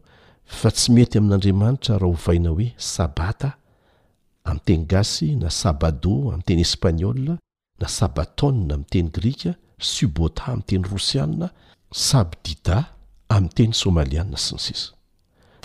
fa 0.59 0.71
tsy 0.77 0.89
mety 0.97 1.17
amin'andriamanitra 1.21 1.95
raha 2.03 2.11
ho 2.15 2.21
vaina 2.27 2.49
hoe 2.55 2.69
sabata 2.95 3.51
ami'teny 4.51 4.83
gasy 4.93 5.29
na 5.43 5.49
sabado 5.61 6.15
amin'y 6.33 6.47
teny 6.51 6.63
espagnol 6.69 7.21
na 7.81 7.87
sabatone 7.99 8.69
ami'y 8.75 8.89
teny 8.93 9.09
grika 9.17 9.51
subota 9.91 10.43
ami'y 10.53 10.67
teny 10.69 10.83
rosiana 10.93 11.47
sabdida 12.09 12.77
ami'y 13.37 13.53
teny 13.57 13.73
somaliana 13.83 14.35
sy 14.47 14.53
ny 14.57 14.63
sisa 14.67 14.91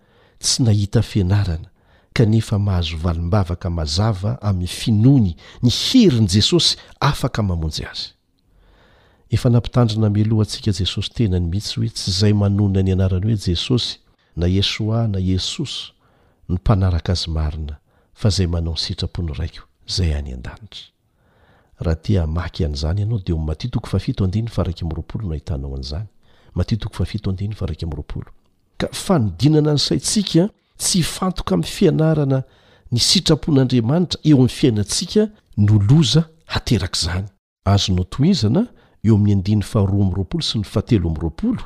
tsy 0.42 0.56
nahita 0.66 1.00
fianarana 1.10 1.68
kanefa 2.16 2.56
mahazo 2.66 2.96
valimbavaka 3.04 3.68
mazava 3.78 4.30
amin'ny 4.50 4.66
finony 4.80 5.28
ny 5.64 5.70
hiry 5.84 6.20
ny 6.20 6.26
jesosy 6.34 6.70
afaka 7.10 7.40
mamonjy 7.48 7.82
azy 7.90 8.04
efanampitandrina 9.36 10.08
meloha 10.16 10.42
antsika 10.44 10.70
jesosy 10.80 11.08
tenany 11.16 11.46
mihitsy 11.52 11.74
hoe 11.80 11.88
tsy 11.96 12.10
zay 12.18 12.32
manona 12.42 12.80
ny 12.86 12.90
anarany 12.96 13.24
hoe 13.28 13.36
jesosy 13.46 13.90
na 14.40 14.46
esoa 14.60 15.00
na 15.12 15.18
esosy 15.34 15.80
ny 16.48 16.52
mpanaraka 16.58 17.10
azy 17.16 17.28
marina 17.36 17.74
fa 18.20 18.28
zay 18.36 18.46
manao 18.54 18.74
ny 18.74 18.78
sitrapony 18.84 19.32
raiko 19.38 19.62
zay 19.96 20.10
any 20.18 20.32
-data 20.40 20.78
rh 21.84 21.94
ta 22.04 22.26
maky 22.36 22.60
an'zany 22.66 23.00
anao 23.02 23.18
detrnahitanao 23.22 25.74
an'zany 25.78 26.06
matiotoko 26.54 26.94
fa 26.94 27.04
fito 27.04 27.30
andiny 27.30 27.54
fa 27.54 27.66
raika 27.66 27.86
min'yroapolo 27.86 28.30
ka 28.78 28.88
fanodinana 28.92 29.72
ny 29.74 29.78
saintsika 29.78 30.42
tsy 30.78 31.02
fantoka 31.02 31.54
amin'ny 31.54 31.68
fianarana 31.76 32.38
ny 32.92 32.98
sitrapon'andriamanitra 33.08 34.18
eo 34.28 34.36
amin'ny 34.38 34.56
fiainantsika 34.58 35.22
noloza 35.68 36.22
hateraka 36.52 36.98
izany 37.00 37.26
azono 37.72 38.04
toizana 38.14 38.62
eo 39.06 39.14
amin'ny 39.16 39.32
andiny 39.38 39.62
faharoa 39.70 40.00
amin'yroapolo 40.04 40.42
sy 40.48 40.56
ny 40.58 40.64
fatelo 40.74 41.06
amin'nyroapolo 41.08 41.62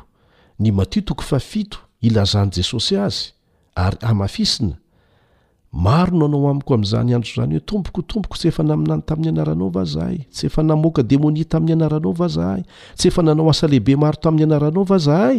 ny 0.60 0.68
matiotoko 0.78 1.22
fafito 1.30 1.78
ilazany 2.06 2.50
jesosy 2.56 2.94
azy 3.06 3.22
ary 3.84 3.98
amafisina 4.10 4.74
maro 5.76 6.16
nanao 6.16 6.48
amiko 6.50 6.72
am'zany 6.74 7.12
andro 7.16 7.30
zany 7.36 7.52
hoe 7.54 7.60
tompokotomboko 7.68 8.34
tsy 8.38 8.48
efa 8.48 8.62
naminany 8.68 9.02
tamin'ny 9.08 9.28
anaranao 9.32 9.68
vazahay 9.70 10.16
tsy 10.34 10.46
efa 10.48 10.62
namoka 10.62 11.02
demoni 11.02 11.44
tamin'ny 11.52 11.72
anaranao 11.76 12.12
vazahay 12.22 12.60
tsy 12.96 13.06
efa 13.08 13.20
nanao 13.26 13.50
asalehibe 13.52 13.94
maro 14.02 14.16
tamin'ny 14.22 14.42
anaranao 14.48 14.84
vazahay 14.92 15.36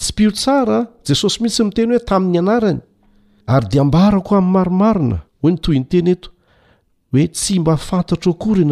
tsy 0.00 0.10
pio 0.16 0.30
tsara 0.30 0.78
jesosy 1.06 1.36
mihitsy 1.42 1.62
miteny 1.66 1.90
hoe 1.94 2.00
tamin'ny 2.10 2.38
anarany 2.38 2.80
ary 3.46 3.66
de 3.70 3.78
ambarako 3.80 4.36
am'ny 4.36 4.50
maromarona 4.56 5.18
oentontenye 5.42 6.14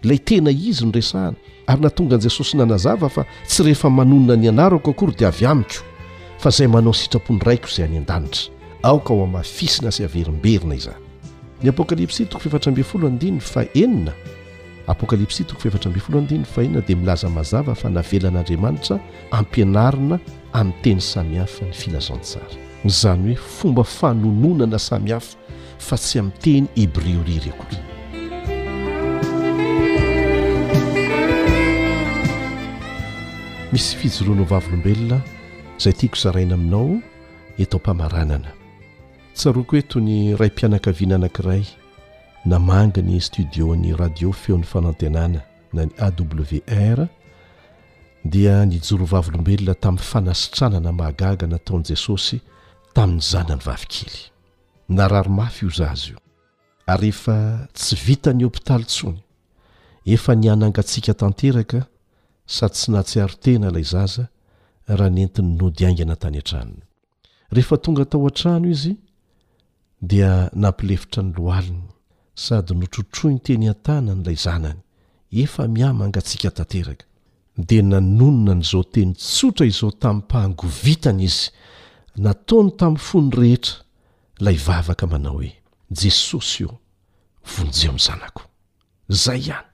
ilay 0.05 0.19
tena 0.27 0.51
izy 0.69 0.85
nyresahana 0.87 1.37
ary 1.71 1.81
natonga 1.85 2.15
an'i 2.17 2.25
jesosy 2.29 2.55
nanazava 2.57 3.09
fa 3.15 3.23
tsy 3.49 3.61
rehefa 3.67 3.89
manonina 3.99 4.37
ny 4.37 4.49
anaro 4.53 4.77
ko 4.85 4.91
akory 4.93 5.15
dia 5.19 5.29
avy 5.33 5.47
amiko 5.53 5.79
fa 6.43 6.51
zay 6.57 6.67
manao 6.75 6.93
sitrapony 7.01 7.41
raiko 7.47 7.67
izay 7.71 7.85
any 7.89 7.97
an-danitra 7.99 8.53
aoka 8.83 9.15
ho 9.15 9.25
amafisina 9.25 9.91
sy 9.91 10.05
averimberina 10.05 10.75
izay 10.77 10.99
ny 11.63 11.69
apokalipsi 11.73 12.27
toko 12.29 12.43
fitrafl 12.45 13.09
dina 13.21 13.41
fa 13.41 13.65
enina 13.83 14.13
apokalipsi 14.91 15.45
toko 15.47 15.61
fefatra 15.63 15.89
mbyfolo 15.91 16.19
adin 16.19 16.45
fahinona 16.45 16.81
dia 16.87 16.97
milaza 16.97 17.29
mazava 17.31 17.75
fa 17.75 17.89
navelan'andriamanitra 17.97 18.97
ampianarina 19.41 20.17
amin'ny 20.61 20.77
teny 20.83 21.01
samihafa 21.13 21.65
ny 21.69 21.73
filazantsara 21.81 22.51
zany 23.01 23.33
hoe 23.35 23.37
fomba 23.59 23.85
fanononana 23.99 24.79
samihafa 24.79 25.39
fa 25.87 25.97
tsy 26.03 26.17
amin'ny 26.21 26.39
teny 26.45 26.67
hebrio 26.77 27.23
ri 27.29 27.37
ryako 27.45 27.65
misy 33.73 33.93
fijoroanao 34.01 34.45
vavylombelona 34.53 35.19
zay 35.83 35.93
tiako 35.99 36.17
zaraina 36.25 36.55
aminao 36.59 36.89
etao 37.63 37.81
mpamaranana 37.83 38.51
tsaroako 39.35 39.77
hoetoy 39.77 40.03
ny 40.09 40.15
ray 40.37 40.51
mpianakaviana 40.51 41.15
anakiray 41.15 41.65
namangi 42.45 43.03
ny 43.05 43.19
studio-n'y 43.21 43.93
radio 43.97 44.33
feon'ny 44.33 44.65
fanantenana 44.65 45.41
na 45.73 45.85
ny 45.85 45.91
awr 46.01 47.05
dia 48.25 48.65
nijorovavolombelona 48.65 49.75
tamin'ny 49.75 50.05
fanasitranana 50.07 50.93
mahagaga 50.93 51.47
nataon'i 51.47 51.85
jesosy 51.93 52.41
tamin'ny 52.97 53.21
zanany 53.23 53.63
vavikely 53.65 54.23
nararomafy 54.89 55.65
io 55.67 55.71
zazy 55.71 56.11
io 56.13 56.19
ary 56.87 57.07
ehefa 57.13 57.69
tsy 57.73 57.97
vita 58.07 58.33
ny 58.33 58.45
hôpitaly 58.49 58.85
ntsony 58.89 59.21
efa 60.05 60.35
nianangatsika 60.35 61.15
tanteraka 61.15 61.85
sady 62.47 62.73
tsy 62.75 62.91
natsiaro 62.93 63.35
tena 63.41 63.69
ilay 63.69 63.85
zaza 63.85 64.29
raha 64.89 65.11
nentiny 65.11 65.57
nodiaingana 65.61 66.17
tany 66.17 66.39
an-tranona 66.41 66.85
rehefa 67.53 67.77
tonga 67.77 68.05
tao 68.09 68.25
an-trano 68.27 68.69
izy 68.73 68.97
dia 70.01 70.49
nampilefitra 70.57 71.23
ny 71.23 71.33
lohalina 71.37 71.90
sady 72.35 72.75
notrotroy 72.75 73.35
nteny 73.39 73.69
an-tana 73.71 74.15
ny 74.15 74.23
ilay 74.23 74.37
zanany 74.45 74.81
efa 75.43 75.65
mia 75.69 75.91
mangatsika 75.93 76.51
tanteraka 76.57 77.05
dia 77.69 77.83
nanonona 77.83 78.53
n' 78.59 78.63
izao 78.65 78.85
teny 78.93 79.13
tsotra 79.17 79.65
izao 79.71 79.91
tamin'ny 80.03 80.23
mpahangovitana 80.25 81.23
izy 81.29 81.45
nataony 82.25 82.71
tamin'ny 82.79 83.05
fony 83.09 83.31
rehetra 83.39 83.77
ilay 84.41 84.59
vavaka 84.67 85.05
manao 85.13 85.37
hoe 85.39 85.53
jesosy 86.01 86.63
eo 86.67 86.75
vonjeo 87.53 87.91
amn'n 87.93 88.07
zanako 88.09 88.43
zay 89.23 89.41
ihany 89.49 89.67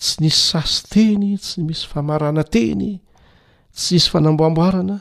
tsy 0.00 0.14
nisy 0.22 0.40
sasy 0.50 0.80
teny 0.92 1.26
tsy 1.42 1.58
misy 1.66 1.86
famarana 1.92 2.42
teny 2.54 2.84
tsy 3.76 3.94
nisy 3.96 4.10
fanamboamboarana 4.12 4.96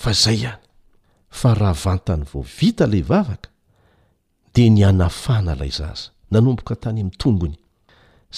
fa 0.00 0.10
zay 0.22 0.38
ihany 0.44 0.64
fa 1.38 1.50
raha 1.60 1.76
vantany 1.84 2.24
vovita 2.30 2.84
ilay 2.88 3.04
vavaka 3.10 3.48
dia 4.54 4.70
ny 4.74 4.82
anafana 4.90 5.52
ilay 5.56 5.70
zaza 5.78 6.13
nanomboka 6.34 6.74
tany 6.82 7.00
amin'ny 7.00 7.16
tongony 7.22 7.56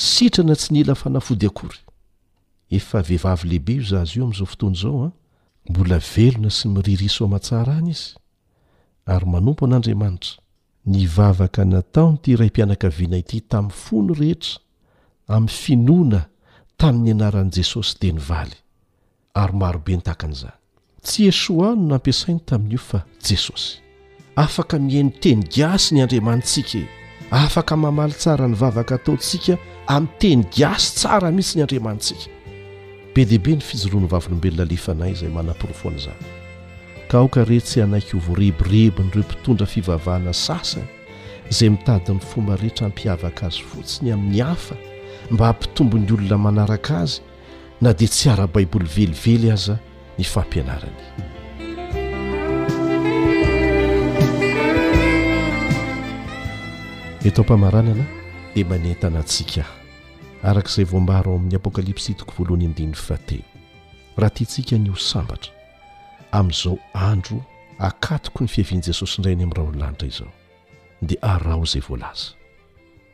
sitrana 0.08 0.54
tsy 0.58 0.70
nila 0.74 0.94
fanafody 1.02 1.46
akory 1.50 1.78
efa 2.76 2.98
vehivavy 3.08 3.46
lehibe 3.50 3.72
io 3.78 3.84
zaazy 3.90 4.14
io 4.18 4.24
amin'izao 4.24 4.46
fotoany 4.52 4.76
izao 4.78 5.04
an 5.06 5.12
ah. 5.12 5.12
mbola 5.70 5.98
velona 6.14 6.50
sy 6.56 6.66
miririso 6.74 7.20
amahatsara 7.26 7.72
any 7.80 7.90
izy 7.96 8.08
ary 9.12 9.26
manompo 9.34 9.62
an'andriamanitra 9.66 10.34
nyvavaka 10.94 11.62
nataony 11.72 12.14
ity 12.16 12.30
iray 12.32 12.48
mpianakaviana 12.52 13.16
ity 13.22 13.38
tamin'ny 13.50 13.78
fono 13.84 14.12
rehetra 14.22 14.58
amin'ny 15.34 15.54
finoana 15.62 16.20
tamin'ny 16.80 17.10
anaran'i 17.16 17.52
jesosy 17.56 17.94
di 18.00 18.12
nyvaly 18.18 18.56
ary 19.40 19.54
marobe 19.62 19.96
nytakan'izay 19.96 20.54
tsy 21.06 21.22
esoa 21.32 21.68
no 21.74 21.82
noampiasainy 21.88 22.40
tamin'io 22.50 22.82
fa 22.88 23.00
jesosy 23.28 23.78
afaka 24.36 24.78
mihaino 24.78 25.10
teny 25.22 25.42
gasy 25.54 25.94
ny 25.94 26.02
andriamantsika 26.02 26.78
e. 26.82 26.86
afaka 27.30 27.76
mamaly 27.76 28.12
tsara 28.12 28.46
ny 28.48 28.54
vavaka 28.54 28.98
taontsika 28.98 29.56
amin'y 29.88 30.10
teny 30.22 30.44
giasy 30.54 30.90
tsara 30.98 31.30
mihisy 31.30 31.58
ny 31.58 31.62
andriamantsika 31.62 32.30
be 33.14 33.24
dihibe 33.24 33.56
ny 33.56 33.60
fijoroany 33.66 34.06
vavolombelona 34.12 34.64
lefanay 34.70 35.12
izay 35.14 35.30
manapirofoana 35.34 35.98
izahy 35.98 36.24
ka 37.10 37.18
aoka 37.18 37.42
reetsy 37.44 37.80
hanaiky 37.82 38.16
ovoareborebany 38.16 39.08
ireo 39.10 39.24
mpitondra 39.26 39.66
fivavahana 39.66 40.32
sasany 40.32 40.86
izay 41.50 41.68
mitady 41.70 42.12
min'ny 42.14 42.26
fomba 42.32 42.56
rehetra 42.62 42.86
ampiavaka 42.86 43.42
azy 43.46 43.62
fotsiny 43.70 44.08
amin'ny 44.14 44.42
hafa 44.42 44.76
mba 45.30 45.46
hampitombony 45.46 46.06
olona 46.14 46.38
manaraka 46.38 46.92
azy 47.02 47.20
na 47.82 47.90
dia 47.92 48.08
tsy 48.08 48.30
ara- 48.30 48.46
baiboly 48.46 48.86
velively 48.86 49.50
aza 49.50 49.78
ny 50.18 50.24
fampianaranay 50.24 51.06
nytao 57.26 57.44
mpamaranana 57.44 58.04
di 58.54 58.64
mane 58.64 58.94
tanantsika 58.94 59.62
ah 59.64 60.50
araka 60.50 60.68
izay 60.68 60.84
voambara 60.84 61.22
ao 61.30 61.36
amin'ny 61.36 61.56
apokalipsy 61.56 62.12
itoko 62.12 62.32
voalohany 62.38 62.64
indiny 62.64 62.92
ffahatelo 62.94 63.42
raha 64.16 64.30
tia 64.30 64.46
tsika 64.46 64.78
ny 64.78 64.88
ho 64.90 64.96
sambatra 64.96 65.52
amin'izao 66.32 66.78
andro 66.94 67.42
akatoko 67.78 68.44
ny 68.44 68.48
fihavian'i 68.48 68.82
jesosy 68.86 69.16
indray 69.18 69.34
any 69.34 69.42
amin'nyra 69.42 69.62
onolanitra 69.62 70.08
izao 70.08 70.30
dia 71.02 71.22
arao 71.22 71.64
izay 71.66 71.82
voalaza 71.88 72.30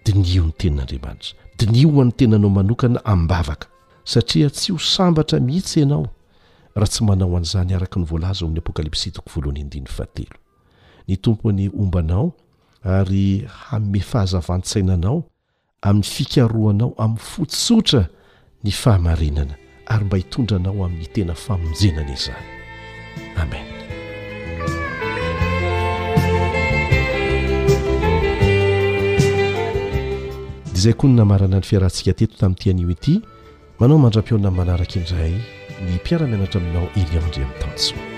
dinio 0.04 0.44
ny 0.44 0.52
tenin'andriamanitra 0.56 1.34
dinio 1.58 2.00
an'ny 2.02 2.12
tenanao 2.12 2.50
manokana 2.50 3.00
amin'nybavaka 3.04 3.66
satria 4.04 4.50
tsy 4.50 4.72
ho 4.72 4.78
sambatra 4.78 5.40
mihitsy 5.40 5.80
ianao 5.80 6.06
raha 6.74 6.86
tsy 6.88 7.04
manao 7.04 7.36
an'izany 7.36 7.74
araka 7.74 8.00
ny 8.00 8.04
voalaza 8.06 8.44
aoamin'ny 8.44 8.58
apokalipsy 8.60 9.08
itoko 9.08 9.28
voalohany 9.34 9.60
indiny 9.60 9.86
ffahatelo 9.86 10.36
ny 11.08 11.16
tompony 11.16 11.70
ombanao 11.78 12.32
ary 12.84 13.44
hamme 13.46 14.00
fahazavan-sainanao 14.10 15.22
amin'ny 15.82 16.06
fikaroanao 16.14 16.94
amin'ny 16.98 17.24
fotsotra 17.30 18.08
ny 18.64 18.70
fahamarenana 18.70 19.54
ary 19.86 20.04
mba 20.04 20.16
hitondranao 20.18 20.84
amin'ny 20.84 21.06
tena 21.14 21.34
famonjenana 21.34 22.12
izany 22.12 22.46
amen 23.38 23.66
dizay 30.74 30.92
koa 30.98 31.10
ny 31.10 31.16
namarana 31.16 31.60
ny 31.62 31.66
fiarahantsika 31.66 32.14
teto 32.18 32.34
tamin'nitian'o 32.42 32.90
eity 32.90 33.14
manao 33.78 33.98
mandram-pionan 33.98 34.54
manaraka 34.56 34.96
indray 35.00 35.34
ny 35.86 35.90
mpiaramianatra 35.98 36.58
aminao 36.60 36.88
elyam 36.98 37.24
ndri 37.30 37.42
amin'ntanjo 37.42 38.11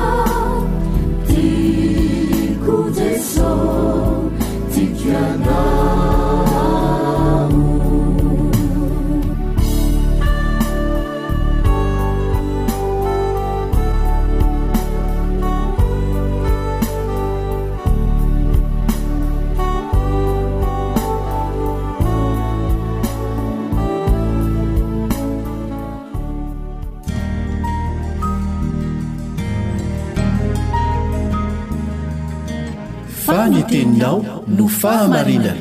noahamina 34.04 35.54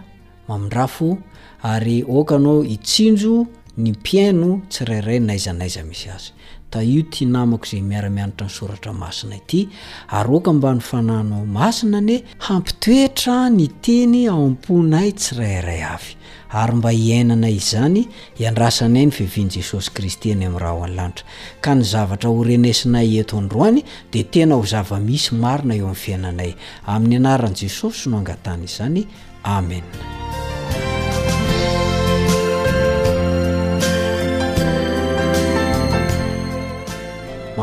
mamindrafo 0.49 1.19
ary 1.63 2.05
okanao 2.09 2.63
itsinjo 2.65 3.47
ny 3.79 3.91
mpino 3.93 4.61
tsirairay 4.71 5.21
naizanaiza 5.21 5.83
misy 5.83 6.09
azy 6.15 6.31
ta 6.71 6.81
io 6.83 7.03
ty 7.11 7.27
namako 7.27 7.67
zay 7.67 7.81
miaramianatra 7.83 8.47
ny 8.47 8.53
soratra 8.53 8.93
masina 8.93 9.39
ty 9.47 9.69
aroka 10.09 10.53
mba 10.53 10.75
ny 10.75 10.81
fanano 10.81 11.45
masina 11.47 12.01
ny 12.01 12.23
hampitoetra 12.39 13.51
ny 13.51 13.69
teny 13.83 14.29
a 14.29 14.33
amponay 14.35 15.13
tsirairay 15.13 15.83
avy 15.95 16.15
ary 16.53 16.75
mba 16.77 16.91
hiainana 16.91 17.51
iz 17.51 17.67
zany 17.71 18.07
iandrasanay 18.39 19.05
ny 19.07 19.13
fivian' 19.13 19.51
jesosy 19.51 19.91
kristy 19.91 20.31
any 20.33 20.47
am'y 20.47 20.59
raha 20.63 20.79
ho 20.79 20.85
anylanitra 20.87 21.25
ka 21.61 21.75
ny 21.75 21.83
zavatra 21.83 22.31
horenasinay 22.31 23.19
eto 23.21 23.41
ndroany 23.41 23.83
de 24.13 24.23
tena 24.23 24.55
ho 24.55 24.63
zava 24.63 25.01
misy 25.01 25.35
marina 25.35 25.75
eo 25.75 25.87
am'y 25.89 25.99
fiainanay 26.05 26.53
amin'ny 26.87 27.17
anaran' 27.19 27.59
jesosy 27.63 28.09
no 28.11 28.17
angatan' 28.23 28.65
izzany 28.71 29.07
amen 29.43 29.83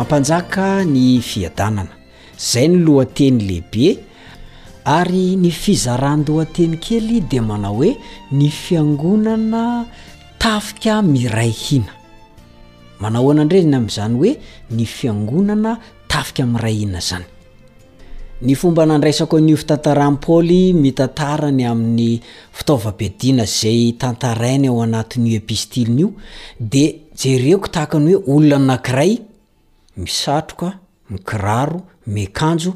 mampanjaka 0.01 0.67
ny 0.89 1.21
fiadanana 1.21 1.93
zay 2.39 2.65
ny 2.67 2.75
lohanteny 2.85 3.39
lehibe 3.49 3.87
ary 4.97 5.35
ny 5.37 5.51
fizarahnlohanteny 5.61 6.77
kely 6.85 7.19
de 7.31 7.39
manao 7.49 7.75
hoe 7.81 7.91
ny 8.39 8.47
fiangonana 8.61 9.65
tafika 10.43 10.95
miray 11.11 11.53
hina 11.65 11.93
manao 13.03 13.23
hoanandreiny 13.27 13.77
am'izany 13.81 14.17
hoe 14.21 14.31
ny 14.77 14.85
fiangonana 14.95 15.75
tafika 16.13 16.47
miray 16.53 16.75
hina 16.81 16.99
zany 17.09 17.27
ny 18.41 18.55
fomba 18.61 18.87
nandraisako 18.89 19.37
nyofitantaran 19.39 20.17
paly 20.25 20.61
mitantarany 20.73 21.63
amin'ny 21.71 22.09
fitaovabediana 22.57 23.45
zay 23.59 23.91
tantarainy 24.01 24.67
ao 24.67 24.81
anatinyepistiliny 24.87 26.01
io 26.03 26.09
de 26.73 26.85
jereko 27.21 27.67
tahaka 27.67 27.99
ny 27.99 28.13
hoe 28.15 28.23
olona 28.35 28.65
nakiray 28.65 29.17
misatroka 29.97 30.73
mikiraro 31.09 31.81
mekanjo 32.07 32.73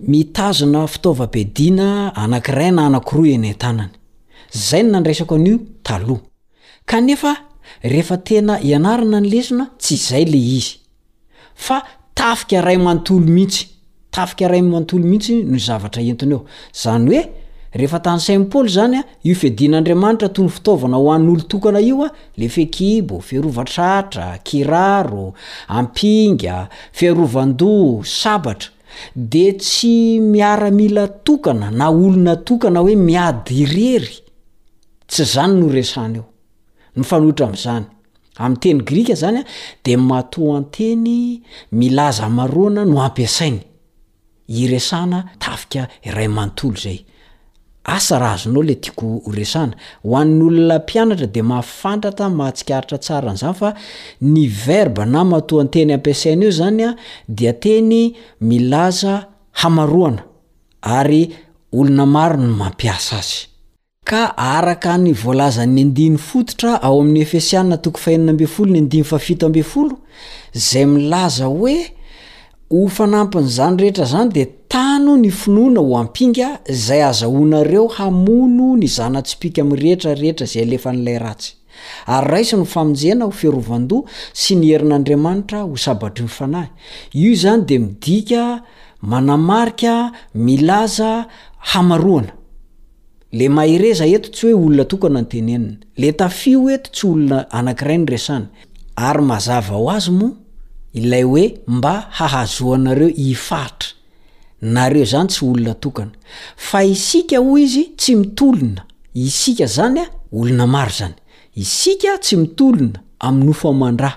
mitazona 0.00 0.86
fitaova-bediana 0.86 2.12
anank'irayna 2.24 2.82
anakiroa 2.86 3.28
eny 3.36 3.50
an-tanany 3.52 3.90
zay 4.68 4.82
no 4.82 4.90
nandraisako 4.90 5.34
an'io 5.36 5.58
taloha 5.82 6.22
kanefa 6.86 7.34
rehefa 7.82 8.16
tena 8.28 8.56
hianarina 8.60 9.20
ny 9.20 9.28
lesina 9.34 9.64
tsy 9.80 9.94
izay 9.94 10.24
le 10.32 10.38
izy 10.58 10.72
fa 11.64 11.76
tafikaray 12.18 12.78
manontolo 12.86 13.20
mihitsy 13.36 13.62
tafikaray 14.14 14.62
manontolo 14.62 15.02
mihitsy 15.10 15.34
no 15.50 15.58
zavatra 15.66 16.02
entina 16.10 16.34
ao 16.36 16.44
zany 16.82 17.06
hoe 17.12 17.22
rehefa 17.78 17.98
tany 18.04 18.20
saimpaoly 18.26 18.68
zany 18.76 18.96
a 18.98 19.02
io 19.28 19.34
fidina'andriamanitra 19.42 20.28
to 20.34 20.40
ny 20.44 20.50
fitaovana 20.54 20.96
ho 21.02 21.08
an'n'olo 21.14 21.42
tokana 21.52 21.80
io 21.90 22.04
a 22.06 22.10
le 22.40 22.48
fekibo 22.56 23.20
fiarovatratra 23.28 24.26
kiraro 24.46 25.26
ampinga 25.78 26.68
fiarovandoa 26.98 28.04
sabatra 28.20 28.70
de 29.32 29.44
tsy 29.60 29.94
miara 30.32 30.70
mila 30.70 31.04
tokana 31.26 31.68
na 31.78 31.86
olona 31.90 32.34
tokana 32.46 32.80
hoe 32.84 32.96
miady 33.08 33.54
irery 33.62 34.14
tsy 35.10 35.24
zany 35.34 35.56
no 35.60 35.66
resana 35.76 36.18
ao 36.20 36.26
nyfanoitra 36.98 37.44
am'zany 37.50 37.86
amn'nyteny 38.44 38.80
grika 38.88 39.14
zanya 39.22 39.42
de 39.84 39.94
mato 40.08 40.42
anteny 40.58 41.06
milaza 41.78 42.26
marona 42.38 42.82
no 42.90 42.96
ampiasainy 43.06 43.60
iresana 44.60 45.18
tafika 45.42 45.82
iray 46.08 46.28
manntolo 46.36 46.76
zay 46.84 46.98
asarahazonao 47.94 48.62
le 48.62 48.74
tiako 48.74 49.20
resana 49.34 49.72
hoan'nyolona 50.04 50.78
mpianatra 50.82 51.26
de 51.34 51.42
mahafantata 51.42 52.24
mahatsikaritra 52.30 52.98
tsaranzany 52.98 53.54
fa 53.54 53.70
ny 54.20 54.44
verba 54.64 55.04
na 55.12 55.20
matoanteny 55.30 55.92
ampiasaina 55.94 56.46
o 56.46 56.50
zany 56.60 56.82
dia 57.28 57.52
teny 57.62 58.14
ilaz 58.50 58.98
onoampias 61.72 63.12
a 64.10 64.22
ark 64.60 64.84
yvlaza 65.12 65.62
nydyototra 65.76 66.70
aoa'yiaoo 66.82 67.98
aoo 69.42 69.96
ayilazaoe 70.80 71.76
ofnampn'zany 72.80 73.76
rehetra 73.82 74.04
zanyde 74.12 74.42
tano 74.72 75.12
ny 75.22 75.30
finoana 75.40 75.80
ho 75.86 75.94
ampinga 76.02 76.48
zay 76.86 77.02
azahonareo 77.10 77.84
hamono 77.98 78.66
ny 78.80 78.86
zanatsipika 78.96 79.60
amrehetrarehetra 79.64 80.46
zay 80.52 80.64
lefan'lay 80.70 81.18
ratsy 81.24 81.50
ary 82.14 82.26
raisny 82.32 82.64
famjena 82.74 83.24
hoferoando 83.30 83.98
sy 84.40 84.52
ny 84.60 84.66
ein'andriamanitra 84.76 85.58
h 85.68 85.72
sabatrnahy 85.86 86.68
io 87.22 87.32
zany 87.42 87.62
de 87.68 87.76
midika 87.84 88.42
manamarika 89.12 89.94
milaza 90.46 91.12
hamaroana 91.72 92.32
le 93.38 93.46
mareza 93.56 94.04
eto 94.14 94.28
tsy 94.34 94.46
hoe 94.52 94.64
olonaokna 94.66 95.20
nteneloeoay 95.22 96.56
oemba 101.68 102.06
hahazonareo 102.16 103.08
iara 103.08 103.70
nareo 104.62 105.04
zany 105.04 105.28
tsy 105.28 105.44
olona 105.44 105.74
tokana 105.74 106.10
fa 106.56 106.82
isika 106.84 107.38
hoy 107.38 107.62
izy 107.62 107.94
tsy 107.96 108.14
mitolona 108.16 108.86
isika 109.14 109.66
zany 109.66 109.98
a 110.00 110.08
olona 110.32 110.66
maro 110.66 110.90
zany 110.90 111.14
isika 111.56 112.18
tsy 112.18 112.36
mitolona 112.36 113.00
amnofmandra 113.18 114.12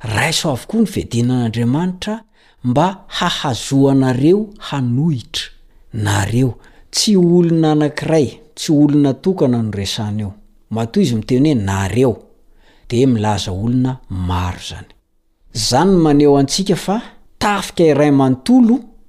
raso 0.00 0.50
avokoa 0.50 0.80
ny 0.80 0.84
vedinan'andriamanitra 0.86 2.22
mba 2.64 3.04
hahazoanareo 3.06 4.46
hanohitra 4.58 5.44
nareo 5.92 6.54
tsy 6.90 7.16
olona 7.16 7.72
anankiray 7.72 8.30
tsy 8.54 8.72
olona 8.72 9.14
tokana 9.14 9.62
noresana 9.62 10.22
eo 10.22 10.34
mato 10.70 11.00
izy 11.00 11.14
miteny 11.14 11.54
hoe 11.54 11.62
nareo 11.64 12.18
de 12.90 13.06
milaza 13.06 13.52
olona 13.52 13.96
maro 14.10 14.58
zany 15.52 16.02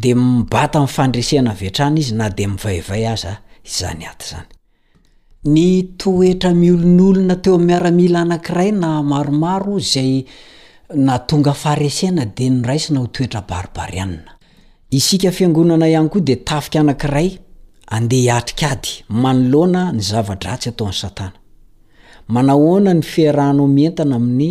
de 0.00 0.14
mibata 0.14 0.80
m'fandresena 0.82 1.54
vetrana 1.54 1.98
izy 2.00 2.14
na 2.18 2.28
de 2.36 2.46
mivayvay 2.50 3.04
aza 3.12 3.32
zany 3.76 4.04
aty 4.10 4.24
zany 4.30 4.48
ny 5.54 5.66
toetra 6.00 6.50
miolonolona 6.62 7.36
teo 7.42 7.54
amiaramila 7.60 8.18
anankiray 8.26 8.70
na 8.82 8.88
maromaro 9.10 9.74
zay 9.92 10.24
na 11.06 11.18
tonga 11.28 11.52
fahresena 11.62 12.24
de 12.36 12.44
nyraisina 12.54 12.98
ho 13.00 13.06
toetra 13.16 13.40
baribary 13.50 13.98
anina 14.04 14.32
isika 14.98 15.30
fiangonana 15.36 15.88
ihany 15.92 16.08
koa 16.12 16.20
de 16.28 16.36
tafika 16.48 16.78
anankiray 16.80 17.28
andeha 17.96 18.22
hiatrik 18.24 18.62
ady 18.72 18.90
manoloana 19.08 19.82
ny 19.92 20.00
zavadratsy 20.08 20.68
atao 20.68 20.88
n'ny 20.88 20.98
satana 21.02 21.38
manahoana 22.34 22.90
ny 22.94 23.02
fiarahana 23.02 23.66
mientana 23.78 24.16
amin'ny 24.16 24.50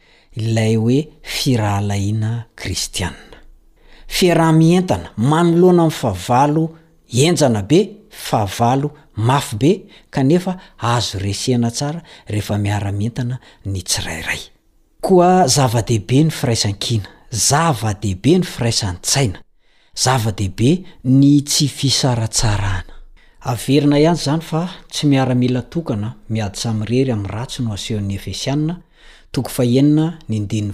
ilay 0.35 0.75
hoe 0.75 1.07
firahalahina 1.27 2.45
kristianna 2.55 3.37
firah-mientana 4.07 5.11
manolohana 5.17 5.83
am'n 5.83 5.91
fahavalo 6.01 6.63
enjana 7.25 7.61
be 7.67 7.79
faavalo 8.27 8.87
mafy 9.27 9.55
be 9.59 9.71
kanefa 10.09 10.53
azo 10.93 11.19
resehana 11.19 11.69
tsara 11.77 12.01
rehefa 12.31 12.55
miara-mientana 12.63 13.35
ny 13.71 13.79
tsirairay 13.89 14.41
koa 15.05 15.31
zava-dehibe 15.55 16.17
ny 16.23 16.31
firaisan-kina 16.39 17.07
zava-dehibe 17.49 18.31
ny 18.37 18.43
firaisan-tsaina 18.53 19.39
zava-dehibe 20.03 20.69
ny 21.19 21.41
tsy 21.47 21.67
fisaratsarahana 21.77 22.93
averina 23.51 23.99
ihany 23.99 24.17
zany 24.25 24.41
fa 24.49 24.61
tsy 24.93 25.03
miara-mila 25.11 25.61
tokana 25.73 26.09
miady 26.33 26.57
samyrery 26.61 27.11
ami'ny 27.11 27.31
ratsy 27.35 27.59
no 27.63 27.73
asehon'ny 27.75 28.15
efesianna 28.19 28.73
too 29.31 29.43
aenina 29.59 30.19
ny 30.29 30.39
dnny 30.45 30.73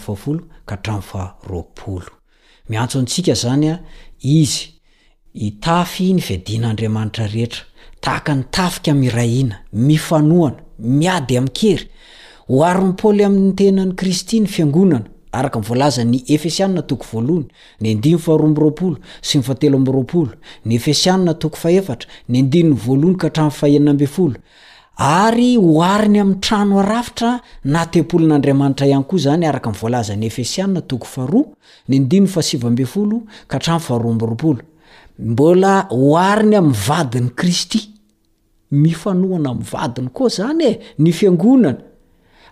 hmiantsoantsika 2.67 3.33
zanya 3.35 3.79
izy 4.21 4.69
itafy 5.33 6.13
ny 6.13 6.21
fiadianaandriamanitra 6.21 7.27
rehetra 7.27 7.63
tahaka 8.01 8.35
ny 8.35 8.43
tafika 8.51 8.93
miray 8.93 9.39
ina 9.39 9.55
mifanoana 9.73 10.55
miady 10.79 11.37
amn'kery 11.37 11.87
ho 12.47 12.63
aryn'ny 12.65 12.93
paoly 12.93 13.23
amin'ny 13.23 13.53
tenany 13.55 13.93
kristy 13.95 14.39
ny 14.39 14.47
fiangonana 14.47 15.05
araka 15.31 15.59
nyvolaza'ny 15.59 16.23
efesiana 16.27 16.81
toko 16.81 17.05
voalony 17.11 17.45
ny 17.81 17.95
ndhoaraol 17.95 18.95
sy 19.21 19.37
miteor 19.37 20.27
ny 20.65 20.75
efesiana 20.75 21.33
toko 21.33 21.55
faera 21.63 21.97
ny 22.29 22.41
ndinn'ny 22.43 22.75
voaloany 22.85 23.17
ka 23.17 23.27
htafaenina 23.27 23.93
mbfolo 23.93 24.35
ary 24.97 25.57
hohariny 25.57 26.19
amin'ny 26.19 26.39
trano 26.41 26.79
arafitra 26.79 27.31
na 27.69 27.81
tempolon'andriamanitra 27.85 28.87
ihany 28.89 29.03
koa 29.05 29.19
zany 29.25 29.45
araka 29.45 29.69
nvoalazany 29.69 30.25
efesianna 30.25 30.81
toko 30.89 31.05
fahroa 31.05 31.47
ny 31.87 31.99
ndino 32.01 32.27
fasiambefolo 32.27 33.17
ka 33.47 33.57
hatao 33.57 33.79
faharoamboropoo 33.79 34.57
mbola 35.19 35.73
hohariny 35.89 36.55
amin'ny 36.57 36.77
vadiny 36.87 37.29
kristy 37.29 37.79
mifanohana 38.71 39.53
my 39.53 39.63
vadiny 39.71 40.09
koa 40.09 40.29
zany 40.37 40.61
e 40.67 40.79
ny 40.99 41.11
fiangonana 41.11 41.77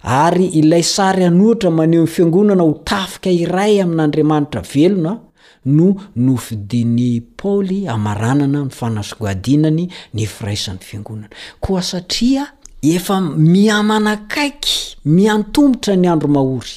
ary 0.03 0.45
ilay 0.45 0.83
sary 0.83 1.23
anohitra 1.25 1.71
maneho 1.71 2.03
ny 2.03 2.07
fiangonana 2.11 2.63
ho 2.63 2.71
tafika 2.83 3.29
iray 3.31 3.81
amin'andriamanitra 3.81 4.61
velona 4.61 5.17
no 5.65 5.95
nofi 6.15 6.55
diny 6.55 7.21
paoly 7.37 7.87
amaranana 7.87 8.63
ny 8.65 8.69
fanasogadinany 8.71 9.87
ny 10.13 10.25
firaisan'ny 10.27 10.79
fiangonana 10.81 11.29
koa 11.59 11.81
satria 11.81 12.45
efa 12.83 13.19
miamanaakaiky 13.21 14.77
miantombotra 15.15 15.95
ny 15.95 16.07
andro 16.11 16.29
mahory 16.29 16.73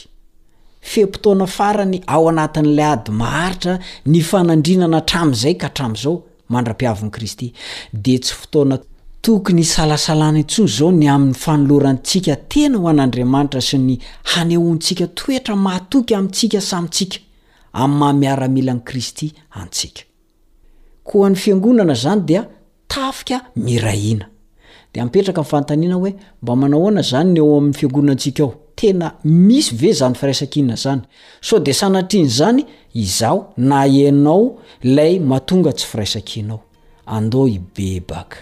fempotoana 0.81 1.47
farany 1.57 2.01
ao 2.07 2.29
anatin'n'ilay 2.33 2.91
ady 2.93 3.11
maharitra 3.23 3.75
ny 4.07 4.21
fanandrinana 4.31 5.01
tramin'izay 5.11 5.55
ka 5.61 5.67
hatramin'izao 5.69 6.17
mandra-piavin'nyi 6.53 7.13
kristy 7.17 7.53
de 7.93 8.19
tsy 8.19 8.35
fotoana 8.41 8.77
tokony 9.23 9.65
salasalana 9.65 10.39
intsoy 10.43 10.67
zao 10.79 10.91
ny 10.93 11.07
amin'ny 11.15 11.35
fanolorantsika 11.45 12.37
tena 12.51 12.79
ho 12.79 12.89
an'andriamanitra 12.89 13.61
sy 13.61 13.77
ny 13.79 13.95
hanehontsika 14.33 15.07
toetra 15.19 15.57
matoky 15.57 16.15
amintsika 16.15 16.61
samtsika 16.61 17.19
a'ymahmiara 17.73 18.49
mila 18.49 18.75
ny 18.75 18.81
kristy 18.85 19.33
antsika 19.61 20.03
koany 21.09 21.35
fiangonana 21.37 21.95
zany 21.95 22.21
dia 22.25 22.49
tafika 22.89 23.39
mirahina 23.57 24.27
de 24.95 25.03
mipetraka 25.05 25.41
nfantaniana 25.43 25.95
hoe 25.97 26.11
mba 26.43 26.53
manahoana 26.57 27.03
zany 27.11 27.31
ny 27.35 27.39
ao 27.41 27.53
amin'ny 27.59 27.75
fiangonana 27.79 28.13
antsika 28.13 28.43
ao 28.45 28.55
tena 28.81 29.07
misy 29.25 29.75
ve 29.81 29.91
zany 30.01 30.15
firaisakina 30.15 30.75
zany 30.85 31.01
so 31.41 31.59
de 31.59 31.73
sanatriany 31.75 32.29
zany 32.39 32.61
izaho 32.95 33.53
na 33.57 33.87
ianao 33.87 34.59
lay 34.83 35.19
matonga 35.21 35.73
tsy 35.73 35.87
firaisakianao 35.87 36.61
andao 37.07 37.49
ibebaka 37.49 38.39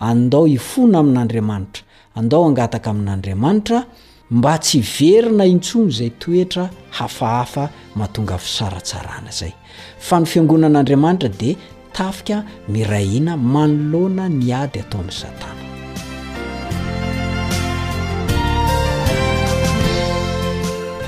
andao 0.00 0.46
ifona 0.48 0.98
amin'andriamanitra 0.98 1.82
andao 2.14 2.44
angataka 2.44 2.90
amin'andriamanitra 2.90 3.86
mba 4.30 4.58
tsy 4.62 4.80
verina 4.80 5.44
intsony 5.44 5.90
zay 5.90 6.10
toetra 6.10 6.70
hafahafa 6.90 7.64
mahatonga 7.94 8.38
fisaratsarana 8.38 9.30
zay 9.30 9.52
fa 9.98 10.20
ny 10.22 10.26
fiangonan'andriamanitra 10.26 11.28
dia 11.38 11.56
tafika 11.92 12.44
mirahina 12.68 13.36
manoloana 13.36 14.28
ny 14.30 14.54
ady 14.62 14.78
atao 14.80 15.00
amin'ny 15.00 15.12
satana 15.12 15.54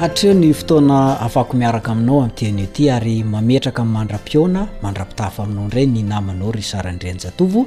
hatreo 0.00 0.34
ny 0.34 0.52
fotoana 0.54 1.20
afako 1.26 1.52
miaraka 1.60 1.92
aminao 1.92 2.16
amin'ntianyo 2.22 2.64
aty 2.66 2.90
ary 2.90 3.22
mametraka 3.24 3.82
ny 3.84 3.88
mandra-piona 3.96 4.62
mandrapitafa 4.82 5.42
aminao 5.44 5.64
indray 5.64 5.86
ny 5.86 6.02
namanaao 6.02 6.52
ry 6.52 6.62
sarandrian-jatovo 6.62 7.66